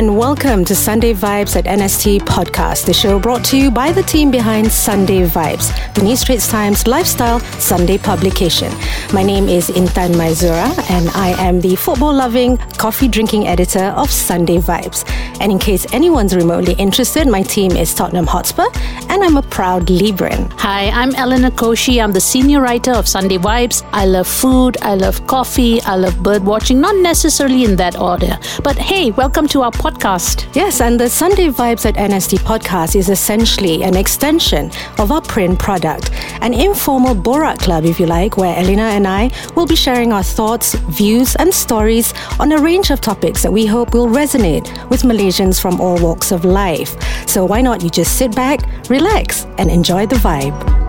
and 0.00 0.09
welcome 0.30 0.64
to 0.64 0.76
Sunday 0.76 1.12
Vibes 1.12 1.56
at 1.56 1.64
NST 1.64 2.20
Podcast, 2.20 2.86
the 2.86 2.94
show 2.94 3.18
brought 3.18 3.44
to 3.46 3.56
you 3.58 3.68
by 3.68 3.90
the 3.90 4.04
team 4.04 4.30
behind 4.30 4.70
Sunday 4.70 5.26
Vibes, 5.26 5.74
the 5.94 6.04
New 6.04 6.14
Straits 6.14 6.48
Times 6.48 6.86
lifestyle 6.86 7.40
Sunday 7.58 7.98
publication. 7.98 8.72
My 9.12 9.24
name 9.24 9.48
is 9.48 9.70
Intan 9.70 10.14
Maizura, 10.14 10.68
and 10.88 11.08
I 11.16 11.30
am 11.44 11.60
the 11.60 11.74
football 11.74 12.14
loving, 12.14 12.58
coffee 12.78 13.08
drinking 13.08 13.48
editor 13.48 13.86
of 13.96 14.08
Sunday 14.08 14.58
Vibes. 14.58 15.02
And 15.40 15.50
in 15.50 15.58
case 15.58 15.92
anyone's 15.92 16.36
remotely 16.36 16.74
interested, 16.74 17.26
my 17.26 17.42
team 17.42 17.72
is 17.72 17.92
Tottenham 17.92 18.28
Hotspur, 18.28 18.68
and 19.08 19.24
I'm 19.24 19.36
a 19.36 19.42
proud 19.42 19.86
Libran. 19.86 20.52
Hi, 20.58 20.90
I'm 20.90 21.12
Elena 21.16 21.50
Koshy. 21.50 22.00
I'm 22.00 22.12
the 22.12 22.20
senior 22.20 22.60
writer 22.60 22.92
of 22.92 23.08
Sunday 23.08 23.38
Vibes. 23.38 23.84
I 23.92 24.04
love 24.04 24.28
food, 24.28 24.76
I 24.80 24.94
love 24.94 25.26
coffee, 25.26 25.80
I 25.82 25.96
love 25.96 26.22
bird 26.22 26.44
watching, 26.44 26.80
not 26.80 26.94
necessarily 26.94 27.64
in 27.64 27.74
that 27.76 27.98
order. 27.98 28.38
But 28.62 28.78
hey, 28.78 29.10
welcome 29.10 29.48
to 29.48 29.62
our 29.62 29.72
podcast. 29.72 30.19
Yes, 30.52 30.80
and 30.82 31.00
the 31.00 31.08
Sunday 31.08 31.48
Vibes 31.48 31.86
at 31.86 31.94
NST 31.94 32.40
podcast 32.40 32.94
is 32.94 33.08
essentially 33.08 33.82
an 33.84 33.96
extension 33.96 34.70
of 34.98 35.12
our 35.12 35.22
print 35.22 35.58
product, 35.58 36.10
an 36.42 36.52
informal 36.52 37.14
Borak 37.14 37.58
club, 37.58 37.86
if 37.86 37.98
you 37.98 38.04
like, 38.04 38.36
where 38.36 38.54
Elena 38.58 38.82
and 38.82 39.06
I 39.08 39.30
will 39.56 39.66
be 39.66 39.76
sharing 39.76 40.12
our 40.12 40.22
thoughts, 40.22 40.74
views, 40.74 41.36
and 41.36 41.54
stories 41.54 42.12
on 42.38 42.52
a 42.52 42.58
range 42.58 42.90
of 42.90 43.00
topics 43.00 43.42
that 43.42 43.52
we 43.52 43.64
hope 43.64 43.94
will 43.94 44.08
resonate 44.08 44.68
with 44.90 45.02
Malaysians 45.04 45.58
from 45.58 45.80
all 45.80 45.98
walks 46.02 46.32
of 46.32 46.44
life. 46.44 46.96
So 47.26 47.46
why 47.46 47.62
not 47.62 47.82
you 47.82 47.88
just 47.88 48.18
sit 48.18 48.34
back, 48.34 48.60
relax, 48.90 49.46
and 49.56 49.70
enjoy 49.70 50.06
the 50.06 50.16
vibe? 50.16 50.79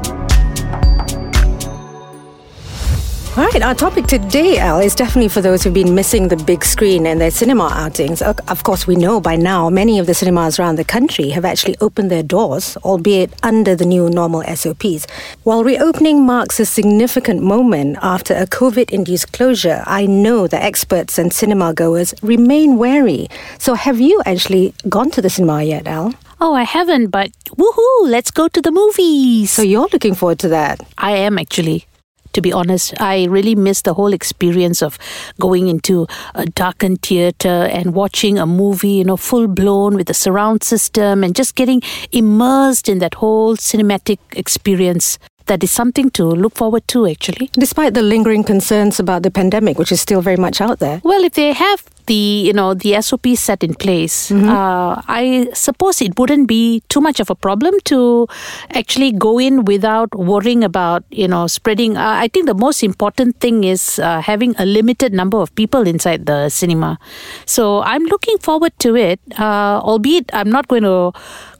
All 3.37 3.45
right, 3.45 3.61
our 3.61 3.73
topic 3.73 4.07
today, 4.07 4.57
Al, 4.57 4.81
is 4.81 4.93
definitely 4.93 5.29
for 5.29 5.39
those 5.39 5.63
who've 5.63 5.73
been 5.73 5.95
missing 5.95 6.27
the 6.27 6.35
big 6.35 6.65
screen 6.65 7.07
and 7.07 7.21
their 7.21 7.31
cinema 7.31 7.69
outings. 7.71 8.21
Of 8.21 8.63
course, 8.65 8.85
we 8.85 8.97
know 8.97 9.21
by 9.21 9.37
now 9.37 9.69
many 9.69 9.99
of 9.99 10.05
the 10.05 10.13
cinemas 10.13 10.59
around 10.59 10.75
the 10.75 10.83
country 10.83 11.29
have 11.29 11.45
actually 11.45 11.77
opened 11.79 12.11
their 12.11 12.23
doors, 12.23 12.75
albeit 12.83 13.31
under 13.41 13.73
the 13.73 13.85
new 13.85 14.09
normal 14.09 14.43
SOPs. 14.53 15.07
While 15.43 15.63
reopening 15.63 16.25
marks 16.25 16.59
a 16.59 16.65
significant 16.65 17.41
moment 17.41 17.99
after 18.01 18.33
a 18.33 18.45
COVID 18.45 18.89
induced 18.89 19.31
closure, 19.31 19.81
I 19.85 20.07
know 20.07 20.45
that 20.47 20.61
experts 20.61 21.17
and 21.17 21.31
cinema 21.31 21.73
goers 21.73 22.13
remain 22.21 22.77
wary. 22.77 23.29
So, 23.59 23.75
have 23.75 24.01
you 24.01 24.21
actually 24.25 24.73
gone 24.89 25.09
to 25.11 25.21
the 25.21 25.29
cinema 25.29 25.63
yet, 25.63 25.87
Al? 25.87 26.13
Oh, 26.41 26.53
I 26.53 26.63
haven't, 26.63 27.07
but 27.11 27.31
woohoo, 27.51 28.09
let's 28.09 28.29
go 28.29 28.49
to 28.49 28.61
the 28.61 28.71
movies. 28.71 29.51
So, 29.51 29.61
you're 29.61 29.87
looking 29.93 30.15
forward 30.15 30.39
to 30.39 30.49
that? 30.49 30.81
I 30.97 31.11
am 31.11 31.39
actually 31.39 31.85
to 32.33 32.41
be 32.41 32.53
honest. 32.53 32.93
I 32.99 33.25
really 33.25 33.55
miss 33.55 33.81
the 33.81 33.93
whole 33.93 34.13
experience 34.13 34.81
of 34.81 34.97
going 35.39 35.67
into 35.67 36.07
a 36.35 36.45
darkened 36.45 37.01
theater 37.01 37.67
and 37.71 37.93
watching 37.93 38.37
a 38.37 38.45
movie, 38.45 38.91
you 38.91 39.03
know, 39.03 39.17
full 39.17 39.47
blown 39.47 39.95
with 39.95 40.07
the 40.07 40.13
surround 40.13 40.63
system 40.63 41.23
and 41.23 41.35
just 41.35 41.55
getting 41.55 41.81
immersed 42.11 42.89
in 42.89 42.99
that 42.99 43.15
whole 43.15 43.55
cinematic 43.57 44.19
experience 44.35 45.19
that 45.47 45.63
is 45.63 45.71
something 45.71 46.09
to 46.11 46.23
look 46.23 46.55
forward 46.55 46.87
to 46.87 47.07
actually. 47.07 47.49
Despite 47.53 47.93
the 47.93 48.01
lingering 48.01 48.43
concerns 48.43 48.99
about 48.99 49.23
the 49.23 49.31
pandemic, 49.31 49.77
which 49.77 49.91
is 49.91 49.99
still 49.99 50.21
very 50.21 50.37
much 50.37 50.61
out 50.61 50.79
there. 50.79 51.01
Well, 51.03 51.23
if 51.23 51.33
they 51.33 51.51
have 51.53 51.83
the 52.11 52.43
you 52.47 52.53
know 52.59 52.73
the 52.73 52.99
SOP 53.01 53.25
set 53.35 53.63
in 53.63 53.73
place, 53.73 54.29
mm-hmm. 54.29 54.49
uh, 54.49 55.01
I 55.07 55.47
suppose 55.53 56.01
it 56.01 56.19
wouldn't 56.19 56.47
be 56.47 56.83
too 56.89 56.99
much 56.99 57.23
of 57.23 57.29
a 57.29 57.35
problem 57.35 57.79
to 57.91 58.27
actually 58.71 59.11
go 59.13 59.39
in 59.39 59.63
without 59.63 60.11
worrying 60.31 60.63
about 60.63 61.03
you 61.09 61.27
know 61.27 61.47
spreading. 61.47 61.95
Uh, 61.95 62.19
I 62.23 62.27
think 62.27 62.51
the 62.51 62.59
most 62.65 62.83
important 62.83 63.39
thing 63.39 63.63
is 63.63 63.99
uh, 63.99 64.19
having 64.19 64.55
a 64.59 64.65
limited 64.65 65.13
number 65.13 65.39
of 65.39 65.55
people 65.55 65.87
inside 65.87 66.25
the 66.25 66.49
cinema. 66.49 66.99
So 67.45 67.81
I'm 67.83 68.03
looking 68.03 68.37
forward 68.39 68.73
to 68.79 68.95
it, 68.95 69.19
uh, 69.39 69.79
albeit 69.79 70.27
I'm 70.33 70.51
not 70.51 70.67
going 70.67 70.83
to 70.83 71.13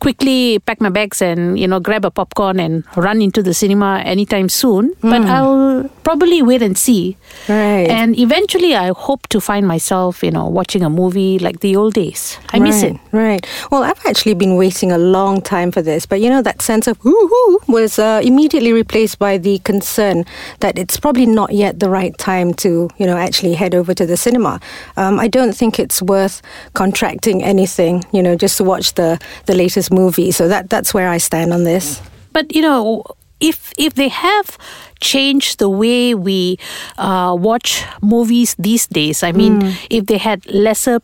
quickly 0.03 0.59
pack 0.59 0.81
my 0.81 0.89
bags 0.89 1.21
and 1.21 1.57
you 1.59 1.67
know 1.67 1.79
grab 1.79 2.03
a 2.03 2.11
popcorn 2.11 2.59
and 2.59 2.83
run 2.97 3.21
into 3.21 3.41
the 3.41 3.53
cinema 3.53 4.03
anytime 4.03 4.49
soon. 4.49 4.91
Mm. 4.99 5.11
But 5.11 5.21
I'll 5.31 5.89
probably 6.03 6.41
wait 6.41 6.61
and 6.61 6.77
see. 6.77 7.15
Right. 7.47 7.87
And 7.87 8.17
eventually, 8.19 8.75
I 8.75 8.91
hope 8.91 9.27
to 9.29 9.39
find 9.39 9.67
myself, 9.67 10.23
you 10.23 10.31
know, 10.31 10.40
watching 10.49 10.83
a 10.83 10.89
movie 10.89 11.39
like 11.39 11.59
the 11.59 11.75
old 11.75 11.93
days. 11.93 12.37
I 12.53 12.57
right, 12.57 12.63
miss 12.63 12.83
it. 12.83 12.97
Right. 13.11 13.45
Well, 13.71 13.83
I've 13.83 14.03
actually 14.05 14.33
been 14.33 14.55
waiting 14.55 14.91
a 14.91 14.97
long 14.97 15.41
time 15.41 15.71
for 15.71 15.81
this, 15.81 16.05
but 16.05 16.21
you 16.21 16.29
know, 16.29 16.41
that 16.41 16.61
sense 16.61 16.87
of 16.87 16.99
woohoo 16.99 17.67
was 17.67 17.99
uh, 17.99 18.21
immediately 18.23 18.73
replaced 18.73 19.19
by 19.19 19.37
the 19.37 19.59
concern 19.59 20.25
that 20.59 20.77
it's 20.77 20.97
probably 20.97 21.25
not 21.25 21.53
yet 21.53 21.79
the 21.79 21.89
right 21.89 22.17
time 22.17 22.53
to, 22.55 22.89
you 22.97 23.05
know, 23.05 23.17
actually 23.17 23.53
head 23.53 23.75
over 23.75 23.93
to 23.93 24.05
the 24.05 24.17
cinema. 24.17 24.59
Um, 24.97 25.19
I 25.19 25.27
don't 25.27 25.53
think 25.53 25.79
it's 25.79 26.01
worth 26.01 26.41
contracting 26.73 27.43
anything, 27.43 28.03
you 28.11 28.23
know, 28.23 28.35
just 28.35 28.57
to 28.57 28.63
watch 28.63 28.93
the 28.93 29.19
the 29.45 29.55
latest 29.55 29.91
movie. 29.91 30.31
So 30.31 30.47
that 30.47 30.69
that's 30.69 30.93
where 30.93 31.09
I 31.09 31.17
stand 31.17 31.53
on 31.53 31.63
this. 31.63 32.01
But 32.33 32.55
you 32.55 32.61
know, 32.61 33.03
if 33.41 33.73
if 33.77 33.95
they 33.95 34.07
have 34.07 34.57
changed 35.01 35.59
the 35.59 35.67
way 35.67 36.13
we 36.13 36.57
uh, 36.97 37.35
watch 37.37 37.83
movies 38.01 38.55
these 38.57 38.87
days, 38.87 39.23
I 39.23 39.31
mean, 39.31 39.61
mm. 39.61 39.87
if 39.89 40.05
they 40.05 40.17
had 40.17 40.45
lesser 40.45 41.01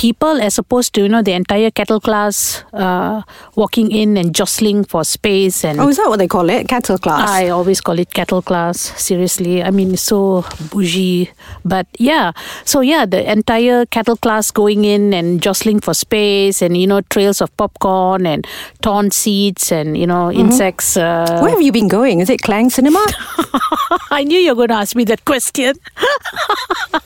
people 0.00 0.40
as 0.40 0.56
opposed 0.56 0.94
to 0.94 1.02
you 1.02 1.08
know 1.10 1.20
the 1.20 1.32
entire 1.32 1.70
cattle 1.70 2.00
class 2.00 2.64
uh, 2.72 3.20
walking 3.54 3.92
in 3.92 4.16
and 4.16 4.34
jostling 4.34 4.82
for 4.82 5.04
space 5.04 5.62
and 5.62 5.78
oh 5.78 5.88
is 5.88 5.98
that 5.98 6.08
what 6.08 6.18
they 6.18 6.26
call 6.26 6.48
it? 6.48 6.66
Cattle 6.66 6.96
class? 6.96 7.28
I 7.28 7.48
always 7.48 7.82
call 7.82 7.98
it 7.98 8.14
cattle 8.14 8.40
class 8.40 8.80
seriously. 8.96 9.62
I 9.62 9.70
mean 9.70 9.92
it's 9.92 10.02
so 10.02 10.42
bougie. 10.70 11.28
But 11.66 11.86
yeah. 11.98 12.32
So 12.64 12.80
yeah 12.80 13.04
the 13.04 13.30
entire 13.30 13.84
cattle 13.84 14.16
class 14.16 14.50
going 14.50 14.86
in 14.86 15.12
and 15.12 15.42
jostling 15.42 15.80
for 15.80 15.92
space 15.92 16.62
and 16.62 16.78
you 16.78 16.86
know 16.86 17.02
trails 17.02 17.42
of 17.42 17.54
popcorn 17.58 18.24
and 18.24 18.46
torn 18.80 19.10
seats 19.10 19.70
and 19.70 19.98
you 19.98 20.06
know 20.06 20.32
mm-hmm. 20.32 20.40
insects 20.40 20.96
uh, 20.96 21.40
where 21.42 21.50
have 21.50 21.60
you 21.60 21.72
been 21.72 21.88
going? 21.88 22.20
Is 22.20 22.30
it 22.30 22.40
klang 22.40 22.70
cinema? 22.70 23.04
I 24.10 24.24
knew 24.24 24.38
you 24.38 24.52
were 24.52 24.66
going 24.66 24.68
to 24.68 24.80
ask 24.80 24.96
me 24.96 25.04
that 25.04 25.26
question 25.26 25.74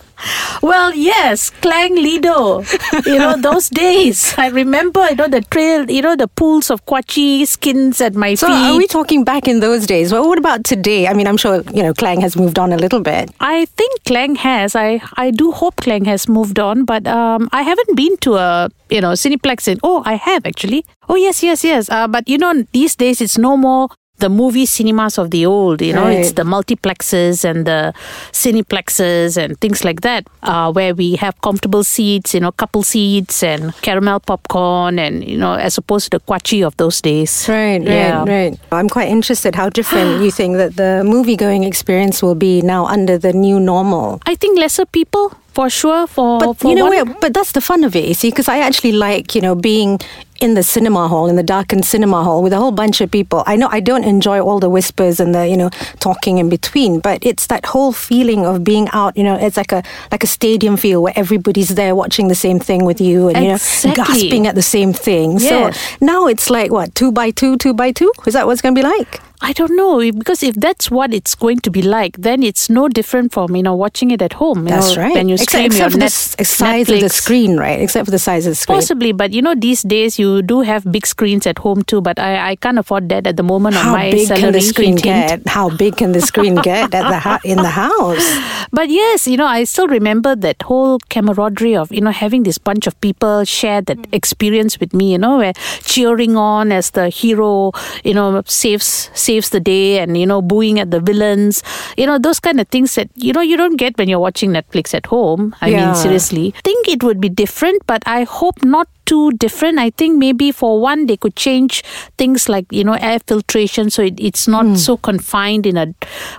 well, 0.64 0.94
yes, 0.94 1.50
Klang 1.50 1.94
Lido. 1.94 2.64
You 3.04 3.18
know, 3.18 3.36
those 3.48 3.68
days. 3.68 4.34
I 4.38 4.48
remember, 4.48 5.06
you 5.10 5.16
know, 5.16 5.28
the 5.28 5.42
trail, 5.42 5.90
you 5.90 6.00
know, 6.00 6.16
the 6.16 6.26
pools 6.26 6.70
of 6.70 6.84
kuaci 6.86 7.46
skins 7.46 8.00
at 8.00 8.14
my 8.14 8.34
so 8.34 8.46
feet. 8.46 8.54
So 8.54 8.72
are 8.72 8.76
we 8.78 8.86
talking 8.86 9.24
back 9.24 9.46
in 9.46 9.60
those 9.60 9.86
days? 9.86 10.10
Well, 10.10 10.26
what 10.26 10.38
about 10.38 10.64
today? 10.64 11.06
I 11.06 11.12
mean, 11.12 11.26
I'm 11.26 11.36
sure, 11.36 11.62
you 11.74 11.82
know, 11.82 11.92
Klang 11.92 12.22
has 12.22 12.34
moved 12.34 12.58
on 12.58 12.72
a 12.72 12.78
little 12.78 13.00
bit. 13.00 13.30
I 13.40 13.66
think 13.66 14.04
Klang 14.04 14.36
has. 14.36 14.74
I, 14.74 15.02
I 15.18 15.30
do 15.30 15.52
hope 15.52 15.76
Klang 15.76 16.06
has 16.06 16.28
moved 16.28 16.58
on, 16.58 16.86
but 16.86 17.06
um, 17.06 17.48
I 17.52 17.62
haven't 17.62 17.94
been 17.94 18.16
to 18.18 18.36
a, 18.36 18.70
you 18.88 19.02
know, 19.02 19.12
Cineplex 19.12 19.68
in, 19.68 19.78
oh, 19.82 20.02
I 20.06 20.14
have 20.14 20.46
actually. 20.46 20.86
Oh, 21.10 21.16
yes, 21.16 21.42
yes, 21.42 21.62
yes. 21.62 21.90
Uh, 21.90 22.08
but, 22.08 22.26
you 22.26 22.38
know, 22.38 22.64
these 22.72 22.96
days 22.96 23.20
it's 23.20 23.36
no 23.36 23.58
more 23.58 23.88
the 24.18 24.28
movie 24.28 24.66
cinemas 24.66 25.18
of 25.18 25.30
the 25.30 25.46
old. 25.46 25.82
You 25.82 25.92
know, 25.92 26.04
right. 26.04 26.18
it's 26.18 26.32
the 26.32 26.42
multiplexes 26.42 27.44
and 27.44 27.66
the 27.66 27.92
cineplexes 28.32 29.36
and 29.36 29.58
things 29.60 29.84
like 29.84 30.02
that, 30.02 30.26
uh, 30.42 30.72
where 30.72 30.94
we 30.94 31.16
have 31.16 31.40
comfortable 31.40 31.84
seats, 31.84 32.34
you 32.34 32.40
know, 32.40 32.52
couple 32.52 32.82
seats 32.82 33.42
and 33.42 33.74
caramel 33.82 34.20
popcorn, 34.20 34.98
and 34.98 35.26
you 35.26 35.36
know, 35.36 35.54
as 35.54 35.78
opposed 35.78 36.10
to 36.10 36.18
the 36.18 36.24
kuaci 36.24 36.64
of 36.64 36.76
those 36.76 37.00
days. 37.00 37.48
Right, 37.48 37.82
yeah. 37.82 38.18
right, 38.18 38.28
right. 38.28 38.58
I'm 38.72 38.88
quite 38.88 39.08
interested 39.08 39.54
how 39.54 39.68
different 39.68 40.22
you 40.24 40.30
think 40.30 40.56
that 40.56 40.76
the 40.76 41.02
movie 41.04 41.36
going 41.36 41.64
experience 41.64 42.22
will 42.22 42.34
be 42.34 42.62
now 42.62 42.86
under 42.86 43.18
the 43.18 43.32
new 43.32 43.58
normal. 43.60 44.20
I 44.26 44.34
think 44.34 44.58
lesser 44.58 44.86
people 44.86 45.32
for 45.54 45.70
sure 45.70 46.06
for 46.06 46.40
but 46.40 46.54
for 46.54 46.68
you 46.68 46.74
know 46.74 47.04
but 47.20 47.32
that's 47.32 47.52
the 47.52 47.60
fun 47.60 47.84
of 47.84 47.94
it 47.94 48.04
you 48.04 48.14
see 48.14 48.28
because 48.28 48.48
i 48.48 48.58
actually 48.58 48.90
like 48.90 49.34
you 49.36 49.40
know 49.40 49.54
being 49.54 50.00
in 50.40 50.54
the 50.54 50.62
cinema 50.62 51.08
hall 51.08 51.28
in 51.28 51.36
the 51.36 51.42
darkened 51.42 51.84
cinema 51.84 52.22
hall 52.24 52.42
with 52.42 52.52
a 52.52 52.56
whole 52.56 52.72
bunch 52.72 53.00
of 53.00 53.10
people. 53.10 53.42
I 53.46 53.56
know 53.56 53.68
i 53.70 53.80
don't 53.80 54.04
enjoy 54.04 54.40
all 54.40 54.60
the 54.60 54.70
whispers 54.70 55.20
and 55.20 55.34
the 55.34 55.46
you 55.46 55.56
know 55.56 55.70
talking 56.00 56.38
in 56.38 56.48
between 56.48 57.00
but 57.00 57.24
it's 57.24 57.46
that 57.48 57.64
whole 57.66 57.92
feeling 57.92 58.46
of 58.46 58.64
being 58.64 58.88
out 58.92 59.16
you 59.16 59.24
know 59.24 59.34
it's 59.34 59.56
like 59.56 59.72
a 59.72 59.82
like 60.12 60.22
a 60.22 60.26
stadium 60.26 60.76
feel 60.76 61.02
where 61.02 61.12
everybody's 61.16 61.74
there 61.74 61.94
watching 61.94 62.28
the 62.28 62.34
same 62.34 62.58
thing 62.58 62.84
with 62.84 63.00
you 63.00 63.28
and 63.28 63.38
exactly. 63.46 63.90
you 63.90 63.96
know 63.96 64.04
gasping 64.04 64.46
at 64.46 64.54
the 64.54 64.62
same 64.62 64.92
thing. 64.92 65.38
So 65.38 65.70
now 66.00 66.26
it's 66.26 66.50
like 66.50 66.70
what 66.70 66.94
two 66.94 67.12
by 67.12 67.30
two 67.30 67.56
two 67.56 67.74
by 67.74 67.92
two? 67.92 68.12
Is 68.26 68.34
that 68.34 68.46
what's 68.46 68.62
going 68.62 68.74
to 68.74 68.80
be 68.80 68.86
like 68.86 69.20
I 69.44 69.52
don't 69.52 69.76
know 69.76 69.98
because 70.10 70.42
if 70.42 70.54
that's 70.54 70.90
what 70.90 71.12
it's 71.12 71.34
going 71.34 71.58
to 71.66 71.70
be 71.70 71.82
like, 71.82 72.16
then 72.16 72.42
it's 72.42 72.70
no 72.70 72.88
different 72.88 73.32
from 73.34 73.54
you 73.54 73.62
know 73.62 73.74
watching 73.74 74.10
it 74.10 74.22
at 74.22 74.32
home. 74.32 74.64
that's 74.64 74.96
know, 74.96 75.02
right. 75.02 75.14
When 75.14 75.28
you 75.28 75.36
stream 75.36 75.66
except, 75.66 75.74
except 75.74 75.92
for 75.92 75.98
net, 75.98 76.12
the 76.38 76.44
size 76.44 76.86
Netflix. 76.86 76.94
of 76.94 77.00
the 77.00 77.08
screen, 77.10 77.56
right? 77.58 77.78
Except 77.80 78.06
for 78.06 78.10
the 78.10 78.18
size 78.18 78.46
of 78.46 78.52
the 78.52 78.60
screen. 78.62 78.78
Possibly, 78.78 79.12
but 79.12 79.32
you 79.32 79.42
know 79.42 79.54
these 79.54 79.82
days 79.82 80.18
you 80.18 80.40
do 80.40 80.62
have 80.62 80.90
big 80.90 81.06
screens 81.06 81.46
at 81.46 81.58
home 81.58 81.82
too. 81.82 82.00
But 82.00 82.18
I, 82.18 82.52
I 82.52 82.56
can't 82.56 82.78
afford 82.78 83.10
that 83.10 83.26
at 83.26 83.36
the 83.36 83.42
moment 83.42 83.76
How 83.76 83.90
on 83.92 83.98
my 83.98 84.10
big 84.12 84.28
salary. 84.28 84.42
Can 84.44 84.52
the 84.52 84.60
screen 84.62 84.96
get? 84.96 85.46
How 85.46 85.68
big 85.68 85.96
can 85.98 86.12
the 86.12 86.22
screen 86.22 86.54
get 86.56 86.94
at 86.94 87.04
the 87.12 87.40
in 87.52 87.58
the 87.58 87.68
house? 87.68 88.24
But 88.72 88.88
yes, 88.88 89.26
you 89.26 89.36
know, 89.36 89.46
I 89.46 89.64
still 89.64 89.88
remember 89.88 90.34
that 90.36 90.62
whole 90.62 90.98
camaraderie 91.10 91.76
of, 91.76 91.92
you 91.92 92.00
know, 92.00 92.10
having 92.10 92.44
this 92.44 92.56
bunch 92.56 92.86
of 92.86 92.98
people 93.00 93.44
share 93.44 93.82
that 93.82 93.98
Mm. 93.98 94.14
experience 94.14 94.80
with 94.80 94.92
me, 94.94 95.12
you 95.12 95.18
know, 95.18 95.36
where 95.38 95.52
cheering 95.84 96.36
on 96.36 96.72
as 96.72 96.90
the 96.92 97.08
hero, 97.08 97.72
you 98.04 98.14
know, 98.14 98.42
saves 98.46 99.10
saves 99.14 99.33
the 99.42 99.60
day 99.60 99.98
and, 99.98 100.16
you 100.16 100.26
know, 100.26 100.40
booing 100.40 100.78
at 100.78 100.90
the 100.90 101.00
villains. 101.00 101.62
You 101.96 102.06
know, 102.06 102.18
those 102.18 102.40
kind 102.40 102.60
of 102.60 102.68
things 102.68 102.94
that, 102.94 103.08
you 103.14 103.32
know, 103.32 103.40
you 103.40 103.56
don't 103.56 103.76
get 103.76 103.96
when 103.98 104.08
you're 104.08 104.18
watching 104.18 104.50
Netflix 104.52 104.94
at 104.94 105.06
home. 105.06 105.54
I 105.60 105.68
Yeah. 105.68 105.86
mean, 105.86 105.94
seriously. 105.94 106.52
I 106.56 106.60
think 106.62 106.88
it 106.88 107.02
would 107.02 107.20
be 107.20 107.28
different, 107.28 107.82
but 107.86 108.02
I 108.06 108.22
hope 108.24 108.64
not 108.64 108.88
too 109.06 109.30
different. 109.32 109.78
I 109.78 109.90
think 109.90 110.18
maybe 110.18 110.50
for 110.52 110.80
one 110.80 111.06
they 111.06 111.16
could 111.16 111.36
change 111.36 111.82
things 112.18 112.48
like 112.48 112.66
you 112.70 112.84
know 112.84 112.94
air 112.94 113.18
filtration, 113.26 113.90
so 113.90 114.02
it, 114.02 114.14
it's 114.18 114.46
not 114.48 114.64
Hmm. 114.66 114.74
so 114.76 114.96
confined 114.96 115.66
in 115.66 115.76
a 115.76 115.86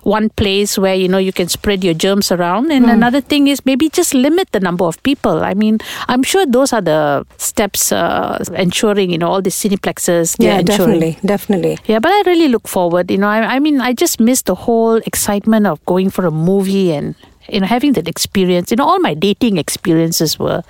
one 0.04 0.30
place 0.30 0.78
where 0.78 0.96
you 0.96 1.08
know 1.08 1.18
you 1.18 1.32
can 1.34 1.48
spread 1.48 1.84
your 1.84 1.94
germs 1.94 2.32
around. 2.32 2.72
And 2.72 2.86
Hmm. 2.86 2.92
another 2.92 3.22
thing 3.22 3.48
is 3.48 3.66
maybe 3.66 3.90
just 3.90 4.14
limit 4.14 4.52
the 4.52 4.60
number 4.60 4.86
of 4.86 5.02
people. 5.04 5.44
I 5.44 5.54
mean, 5.54 5.80
I'm 6.08 6.24
sure 6.24 6.46
those 6.46 6.74
are 6.74 6.82
the 6.82 7.26
steps 7.38 7.92
uh, 7.92 8.44
ensuring 8.56 9.10
you 9.12 9.18
know 9.18 9.28
all 9.30 9.42
the 9.42 9.50
cineplexes. 9.52 10.36
Yeah, 10.40 10.60
ensuring- 10.60 11.00
definitely, 11.00 11.18
definitely. 11.26 11.78
Yeah, 11.86 12.00
but 12.00 12.12
I 12.12 12.24
really 12.26 12.48
look 12.48 12.68
forward. 12.68 13.12
You 13.12 13.18
know, 13.18 13.28
I, 13.28 13.56
I 13.56 13.60
mean, 13.60 13.82
I 13.82 13.94
just 13.94 14.20
miss 14.20 14.42
the 14.44 14.56
whole 14.56 14.96
excitement 15.06 15.68
of 15.68 15.84
going 15.86 16.10
for 16.10 16.26
a 16.26 16.32
movie 16.32 16.92
and 16.92 17.16
you 17.50 17.60
know 17.60 17.68
having 17.68 17.94
that 17.94 18.08
experience. 18.08 18.72
You 18.72 18.78
know, 18.78 18.86
all 18.86 19.00
my 19.00 19.14
dating 19.14 19.58
experiences 19.58 20.40
were 20.40 20.64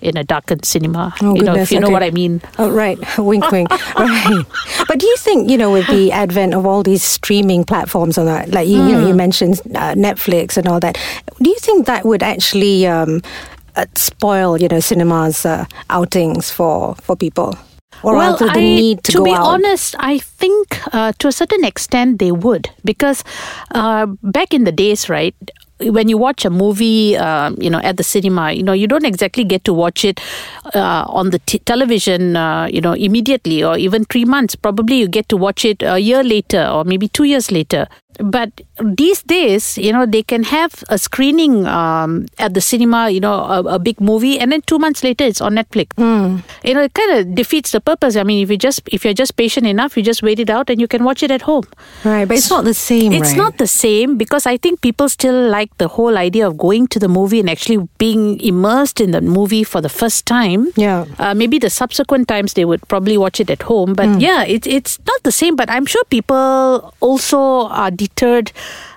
in 0.00 0.16
a 0.16 0.24
darkened 0.24 0.64
cinema. 0.64 1.14
Oh, 1.22 1.34
you 1.34 1.42
know, 1.42 1.54
if 1.54 1.70
you 1.70 1.80
know 1.80 1.90
what 1.90 2.02
I 2.02 2.10
mean. 2.10 2.40
Oh, 2.58 2.70
right. 2.70 2.98
wink, 3.18 3.50
wink. 3.50 3.70
right. 3.96 4.44
But 4.88 4.98
do 4.98 5.06
you 5.06 5.16
think, 5.18 5.50
you 5.50 5.56
know, 5.56 5.72
with 5.72 5.86
the 5.88 6.12
advent 6.12 6.54
of 6.54 6.66
all 6.66 6.82
these 6.82 7.02
streaming 7.02 7.64
platforms 7.64 8.18
on 8.18 8.26
that, 8.26 8.50
like, 8.50 8.68
you, 8.68 8.82
you 8.84 8.92
know, 8.92 9.06
you 9.08 9.14
mentioned 9.14 9.60
uh, 9.74 9.94
Netflix 9.94 10.56
and 10.56 10.66
all 10.68 10.80
that, 10.80 10.98
do 11.40 11.50
you 11.50 11.58
think 11.58 11.86
that 11.86 12.04
would 12.04 12.22
actually 12.22 12.86
um, 12.86 13.22
uh, 13.76 13.86
spoil, 13.94 14.58
you 14.58 14.68
know, 14.68 14.80
cinemas 14.80 15.46
uh, 15.46 15.64
outings 15.90 16.50
for, 16.50 16.94
for 16.96 17.16
people? 17.16 17.56
Or 18.02 18.16
well, 18.16 18.36
I, 18.40 18.56
need 18.58 19.04
to, 19.04 19.12
to 19.12 19.24
be 19.24 19.30
out? 19.30 19.46
honest, 19.46 19.94
I 20.00 20.18
think 20.18 20.80
uh, 20.92 21.12
to 21.18 21.28
a 21.28 21.32
certain 21.32 21.64
extent 21.64 22.18
they 22.18 22.32
would 22.32 22.68
because 22.84 23.22
uh, 23.70 24.06
back 24.22 24.52
in 24.52 24.64
the 24.64 24.72
days, 24.72 25.08
right. 25.08 25.36
When 25.90 26.08
you 26.08 26.18
watch 26.18 26.44
a 26.44 26.50
movie, 26.50 27.16
um, 27.16 27.56
you 27.60 27.70
know, 27.70 27.80
at 27.80 27.96
the 27.96 28.02
cinema, 28.02 28.52
you 28.52 28.62
know, 28.62 28.72
you 28.72 28.86
don't 28.86 29.04
exactly 29.04 29.44
get 29.44 29.64
to 29.64 29.72
watch 29.72 30.04
it 30.04 30.20
uh, 30.74 31.04
on 31.08 31.30
the 31.30 31.38
t- 31.40 31.58
television, 31.60 32.36
uh, 32.36 32.66
you 32.66 32.80
know, 32.80 32.92
immediately 32.92 33.62
or 33.64 33.76
even 33.76 34.04
three 34.04 34.24
months. 34.24 34.54
Probably 34.54 34.96
you 34.96 35.08
get 35.08 35.28
to 35.30 35.36
watch 35.36 35.64
it 35.64 35.82
a 35.82 35.98
year 35.98 36.22
later 36.22 36.66
or 36.66 36.84
maybe 36.84 37.08
two 37.08 37.24
years 37.24 37.50
later. 37.50 37.88
But 38.18 38.60
these 38.82 39.22
days, 39.22 39.78
you 39.78 39.92
know, 39.92 40.06
they 40.06 40.22
can 40.22 40.42
have 40.44 40.84
a 40.88 40.98
screening 40.98 41.66
um, 41.66 42.26
at 42.38 42.54
the 42.54 42.60
cinema, 42.60 43.10
you 43.10 43.20
know, 43.20 43.34
a, 43.34 43.60
a 43.74 43.78
big 43.78 44.00
movie, 44.00 44.38
and 44.38 44.52
then 44.52 44.62
two 44.62 44.78
months 44.78 45.02
later 45.04 45.24
it's 45.24 45.40
on 45.40 45.54
Netflix. 45.54 45.92
You 46.64 46.74
know, 46.74 46.82
it 46.82 46.94
kind 46.94 47.12
of 47.18 47.34
defeats 47.34 47.70
the 47.72 47.80
purpose. 47.80 48.16
I 48.16 48.22
mean, 48.22 48.42
if 48.42 48.50
you 48.50 48.56
just 48.58 48.82
if 48.92 49.04
you're 49.04 49.14
just 49.14 49.36
patient 49.36 49.66
enough, 49.66 49.96
you 49.96 50.02
just 50.02 50.22
wait 50.22 50.38
it 50.38 50.50
out 50.50 50.70
and 50.70 50.80
you 50.80 50.88
can 50.88 51.04
watch 51.04 51.22
it 51.22 51.30
at 51.30 51.42
home. 51.42 51.64
Right, 52.04 52.26
but 52.28 52.36
it's 52.36 52.50
not 52.50 52.64
the 52.64 52.74
same, 52.74 53.12
It's 53.12 53.30
right? 53.30 53.36
not 53.36 53.58
the 53.58 53.66
same 53.66 54.16
because 54.18 54.46
I 54.46 54.56
think 54.56 54.80
people 54.80 55.08
still 55.08 55.48
like 55.48 55.76
the 55.78 55.88
whole 55.88 56.18
idea 56.18 56.46
of 56.46 56.56
going 56.58 56.86
to 56.88 56.98
the 56.98 57.08
movie 57.08 57.40
and 57.40 57.48
actually 57.50 57.88
being 57.98 58.40
immersed 58.40 59.00
in 59.00 59.10
the 59.12 59.20
movie 59.20 59.64
for 59.64 59.80
the 59.80 59.88
first 59.88 60.26
time. 60.26 60.68
Yeah. 60.76 61.06
Uh, 61.18 61.34
maybe 61.34 61.58
the 61.58 61.70
subsequent 61.70 62.28
times 62.28 62.54
they 62.54 62.64
would 62.64 62.86
probably 62.88 63.16
watch 63.18 63.40
it 63.40 63.50
at 63.50 63.62
home. 63.62 63.94
But 63.94 64.20
yeah, 64.20 64.44
it, 64.44 64.66
it's 64.66 64.98
not 65.06 65.22
the 65.22 65.32
same. 65.32 65.56
But 65.56 65.70
I'm 65.70 65.86
sure 65.86 66.02
people 66.10 66.94
also 67.00 67.38
are 67.68 67.90
deterred 68.02 68.52